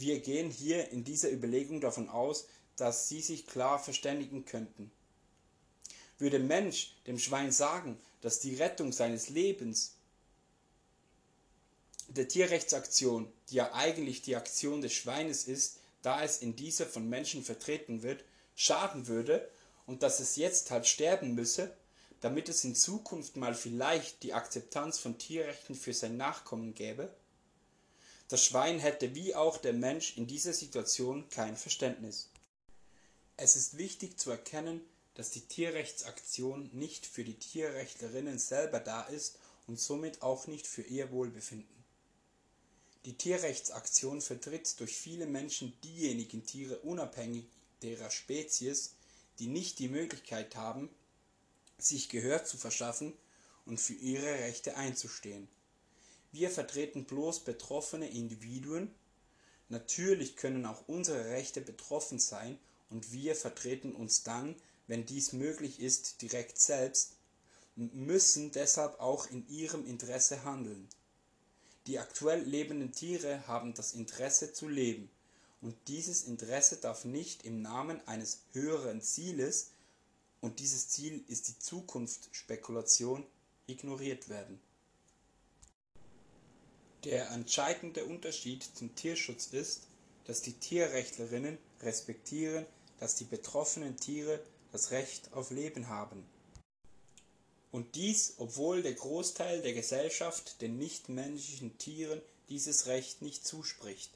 Wir 0.00 0.20
gehen 0.20 0.50
hier 0.50 0.88
in 0.92 1.04
dieser 1.04 1.30
Überlegung 1.30 1.82
davon 1.82 2.08
aus, 2.08 2.46
dass 2.76 3.10
sie 3.10 3.20
sich 3.20 3.46
klar 3.46 3.78
verständigen 3.78 4.46
könnten. 4.46 4.90
Würde 6.16 6.38
Mensch 6.38 6.94
dem 7.06 7.18
Schwein 7.18 7.52
sagen, 7.52 8.00
dass 8.22 8.40
die 8.40 8.54
Rettung 8.54 8.92
seines 8.92 9.28
Lebens 9.28 9.96
der 12.08 12.28
Tierrechtsaktion, 12.28 13.30
die 13.50 13.56
ja 13.56 13.74
eigentlich 13.74 14.22
die 14.22 14.36
Aktion 14.36 14.80
des 14.80 14.94
Schweines 14.94 15.46
ist, 15.46 15.80
da 16.00 16.24
es 16.24 16.38
in 16.38 16.56
dieser 16.56 16.86
von 16.86 17.06
Menschen 17.06 17.44
vertreten 17.44 18.02
wird, 18.02 18.24
schaden 18.56 19.06
würde 19.06 19.50
und 19.84 20.02
dass 20.02 20.18
es 20.18 20.36
jetzt 20.36 20.70
halt 20.70 20.86
sterben 20.86 21.34
müsse, 21.34 21.76
damit 22.22 22.48
es 22.48 22.64
in 22.64 22.74
Zukunft 22.74 23.36
mal 23.36 23.54
vielleicht 23.54 24.22
die 24.22 24.32
Akzeptanz 24.32 24.98
von 24.98 25.18
Tierrechten 25.18 25.74
für 25.74 25.92
sein 25.92 26.16
Nachkommen 26.16 26.74
gäbe? 26.74 27.14
Das 28.30 28.44
Schwein 28.44 28.78
hätte 28.78 29.16
wie 29.16 29.34
auch 29.34 29.58
der 29.58 29.72
Mensch 29.72 30.16
in 30.16 30.28
dieser 30.28 30.52
Situation 30.52 31.28
kein 31.30 31.56
Verständnis. 31.56 32.28
Es 33.36 33.56
ist 33.56 33.76
wichtig 33.76 34.20
zu 34.20 34.30
erkennen, 34.30 34.82
dass 35.14 35.30
die 35.30 35.40
Tierrechtsaktion 35.40 36.70
nicht 36.72 37.06
für 37.06 37.24
die 37.24 37.34
Tierrechtlerinnen 37.34 38.38
selber 38.38 38.78
da 38.78 39.02
ist 39.02 39.40
und 39.66 39.80
somit 39.80 40.22
auch 40.22 40.46
nicht 40.46 40.68
für 40.68 40.82
ihr 40.82 41.10
Wohlbefinden. 41.10 41.74
Die 43.04 43.14
Tierrechtsaktion 43.14 44.20
vertritt 44.20 44.78
durch 44.78 44.96
viele 44.96 45.26
Menschen 45.26 45.76
diejenigen 45.82 46.46
Tiere 46.46 46.78
unabhängig 46.78 47.46
derer 47.82 48.12
Spezies, 48.12 48.94
die 49.40 49.48
nicht 49.48 49.80
die 49.80 49.88
Möglichkeit 49.88 50.54
haben, 50.54 50.88
sich 51.78 52.08
Gehör 52.08 52.44
zu 52.44 52.58
verschaffen 52.58 53.12
und 53.66 53.80
für 53.80 53.94
ihre 53.94 54.34
Rechte 54.34 54.76
einzustehen. 54.76 55.48
Wir 56.32 56.50
vertreten 56.50 57.04
bloß 57.04 57.40
betroffene 57.40 58.08
Individuen. 58.08 58.94
Natürlich 59.68 60.36
können 60.36 60.64
auch 60.64 60.86
unsere 60.86 61.26
Rechte 61.26 61.60
betroffen 61.60 62.18
sein 62.18 62.58
und 62.88 63.12
wir 63.12 63.34
vertreten 63.34 63.94
uns 63.94 64.22
dann, 64.22 64.54
wenn 64.86 65.06
dies 65.06 65.32
möglich 65.32 65.80
ist, 65.80 66.22
direkt 66.22 66.58
selbst 66.58 67.16
und 67.76 67.94
müssen 67.94 68.52
deshalb 68.52 69.00
auch 69.00 69.26
in 69.30 69.48
ihrem 69.48 69.86
Interesse 69.86 70.44
handeln. 70.44 70.88
Die 71.86 71.98
aktuell 71.98 72.42
lebenden 72.42 72.92
Tiere 72.92 73.46
haben 73.46 73.74
das 73.74 73.94
Interesse 73.94 74.52
zu 74.52 74.68
leben 74.68 75.10
und 75.60 75.76
dieses 75.88 76.24
Interesse 76.24 76.76
darf 76.76 77.04
nicht 77.04 77.44
im 77.44 77.62
Namen 77.62 78.00
eines 78.06 78.42
höheren 78.52 79.02
Zieles 79.02 79.70
und 80.40 80.60
dieses 80.60 80.88
Ziel 80.88 81.24
ist 81.28 81.48
die 81.48 81.58
Zukunftsspekulation 81.58 83.26
ignoriert 83.66 84.28
werden. 84.28 84.60
Der 87.04 87.30
entscheidende 87.30 88.04
Unterschied 88.04 88.62
zum 88.62 88.94
Tierschutz 88.94 89.48
ist, 89.48 89.86
dass 90.26 90.42
die 90.42 90.52
Tierrechtlerinnen 90.52 91.56
respektieren, 91.82 92.66
dass 92.98 93.16
die 93.16 93.24
betroffenen 93.24 93.96
Tiere 93.96 94.38
das 94.70 94.90
Recht 94.90 95.32
auf 95.32 95.50
Leben 95.50 95.88
haben. 95.88 96.24
Und 97.72 97.94
dies, 97.94 98.34
obwohl 98.36 98.82
der 98.82 98.94
Großteil 98.94 99.62
der 99.62 99.72
Gesellschaft 99.72 100.60
den 100.60 100.76
nichtmenschlichen 100.78 101.78
Tieren 101.78 102.20
dieses 102.48 102.86
Recht 102.86 103.22
nicht 103.22 103.46
zuspricht. 103.46 104.10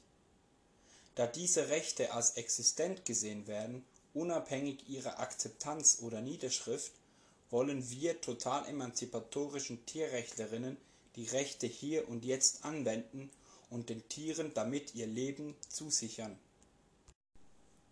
Da 1.15 1.25
diese 1.25 1.69
Rechte 1.69 2.11
als 2.11 2.31
existent 2.31 3.05
gesehen 3.05 3.47
werden, 3.47 3.83
unabhängig 4.13 4.87
ihrer 4.87 5.19
Akzeptanz 5.19 5.99
oder 6.01 6.21
Niederschrift, 6.21 6.91
wollen 7.49 7.89
wir 7.89 8.21
total 8.21 8.67
emanzipatorischen 8.67 9.85
Tierrechtlerinnen 9.85 10.77
die 11.15 11.27
Rechte 11.27 11.67
hier 11.67 12.07
und 12.09 12.25
jetzt 12.25 12.65
anwenden 12.65 13.29
und 13.69 13.89
den 13.89 14.07
Tieren 14.09 14.53
damit 14.53 14.95
ihr 14.95 15.07
Leben 15.07 15.55
zusichern. 15.69 16.37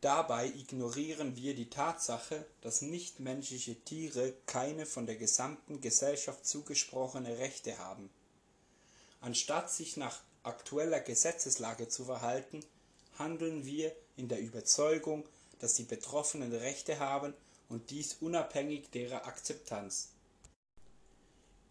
Dabei 0.02 0.48
ignorieren 0.48 1.38
wir 1.38 1.56
die 1.56 1.70
Tatsache, 1.70 2.46
dass 2.60 2.82
nichtmenschliche 2.82 3.76
Tiere 3.86 4.34
keine 4.46 4.86
von 4.86 5.06
der 5.06 5.16
gesamten 5.16 5.80
Gesellschaft 5.80 6.46
zugesprochene 6.46 7.38
Rechte 7.38 7.78
haben. 7.78 8.10
Anstatt 9.22 9.72
sich 9.72 9.96
nach 9.96 10.20
aktueller 10.44 11.00
Gesetzeslage 11.00 11.88
zu 11.88 12.04
verhalten, 12.04 12.66
handeln 13.18 13.66
wir 13.66 13.96
in 14.18 14.28
der 14.28 14.42
Überzeugung, 14.42 15.24
dass 15.60 15.76
die 15.76 15.84
Betroffenen 15.84 16.54
Rechte 16.54 17.00
haben 17.00 17.34
und 17.70 17.90
dies 17.90 18.18
unabhängig 18.20 18.90
derer 18.90 19.26
Akzeptanz. 19.26 20.10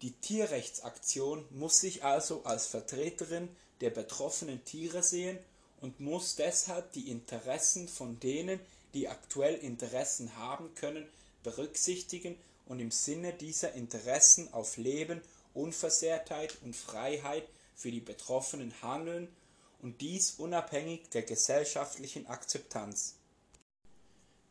Die 0.03 0.11
Tierrechtsaktion 0.11 1.45
muss 1.51 1.79
sich 1.79 2.03
also 2.03 2.43
als 2.43 2.67
Vertreterin 2.67 3.47
der 3.79 3.89
betroffenen 3.89 4.61
Tiere 4.65 5.01
sehen 5.01 5.39
und 5.79 6.01
muss 6.01 6.35
deshalb 6.35 6.91
die 6.91 7.09
Interessen 7.09 7.87
von 7.87 8.19
denen, 8.19 8.59
die 8.93 9.07
aktuell 9.07 9.55
Interessen 9.55 10.35
haben 10.35 10.75
können, 10.75 11.07
berücksichtigen 11.43 12.37
und 12.65 12.81
im 12.81 12.91
Sinne 12.91 13.31
dieser 13.31 13.75
Interessen 13.75 14.53
auf 14.53 14.75
Leben, 14.75 15.21
Unversehrtheit 15.53 16.57
und 16.63 16.75
Freiheit 16.75 17.47
für 17.73 17.89
die 17.89 18.01
Betroffenen 18.01 18.73
handeln 18.81 19.33
und 19.81 20.01
dies 20.01 20.31
unabhängig 20.31 21.11
der 21.11 21.21
gesellschaftlichen 21.21 22.27
Akzeptanz. 22.27 23.15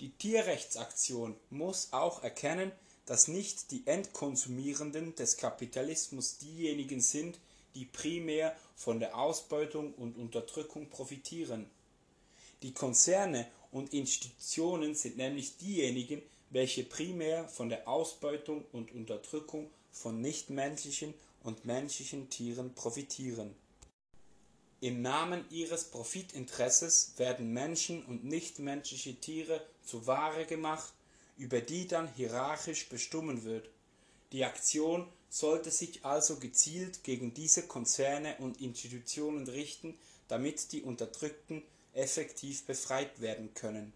Die 0.01 0.13
Tierrechtsaktion 0.13 1.37
muss 1.51 1.93
auch 1.93 2.23
erkennen, 2.23 2.73
dass 3.13 3.29
nicht 3.29 3.73
die 3.73 3.87
Endkonsumierenden 3.87 5.15
des 5.17 5.37
Kapitalismus 5.37 6.39
diejenigen 6.39 7.03
sind, 7.03 7.39
die 7.75 7.85
primär 7.85 8.57
von 8.75 9.01
der 9.01 9.19
Ausbeutung 9.19 9.93
und 9.93 10.17
Unterdrückung 10.17 10.89
profitieren. 10.89 11.69
Die 12.63 12.73
Konzerne 12.73 13.47
und 13.71 13.93
Institutionen 13.93 14.95
sind 14.95 15.19
nämlich 15.19 15.59
diejenigen, 15.59 16.23
welche 16.49 16.85
primär 16.85 17.47
von 17.49 17.69
der 17.69 17.87
Ausbeutung 17.87 18.65
und 18.73 18.93
Unterdrückung 18.93 19.69
von 19.91 20.23
nichtmenschlichen 20.23 21.13
und 21.43 21.67
menschlichen 21.67 22.31
Tieren 22.31 22.75
profitieren 22.75 23.55
im 24.83 25.01
Namen 25.01 25.45
ihres 25.51 25.85
Profitinteresses 25.85 27.13
werden 27.17 27.53
Menschen 27.53 28.05
und 28.05 28.25
nichtmenschliche 28.25 29.15
Tiere 29.15 29.65
zu 29.85 30.09
Ware 30.09 30.45
gemacht, 30.45 30.93
über 31.37 31.61
die 31.61 31.87
dann 31.87 32.13
hierarchisch 32.15 32.89
bestimmt 32.89 33.45
wird. 33.45 33.69
Die 34.33 34.45
Aktion 34.45 35.07
sollte 35.29 35.71
sich 35.71 36.05
also 36.05 36.37
gezielt 36.37 37.05
gegen 37.05 37.35
diese 37.35 37.63
Konzerne 37.67 38.37
und 38.39 38.61
Institutionen 38.61 39.49
richten, 39.49 39.99
damit 40.29 40.73
die 40.73 40.83
Unterdrückten 40.83 41.63
effektiv 41.95 42.65
befreit 42.65 43.21
werden 43.21 43.55
können 43.55 43.93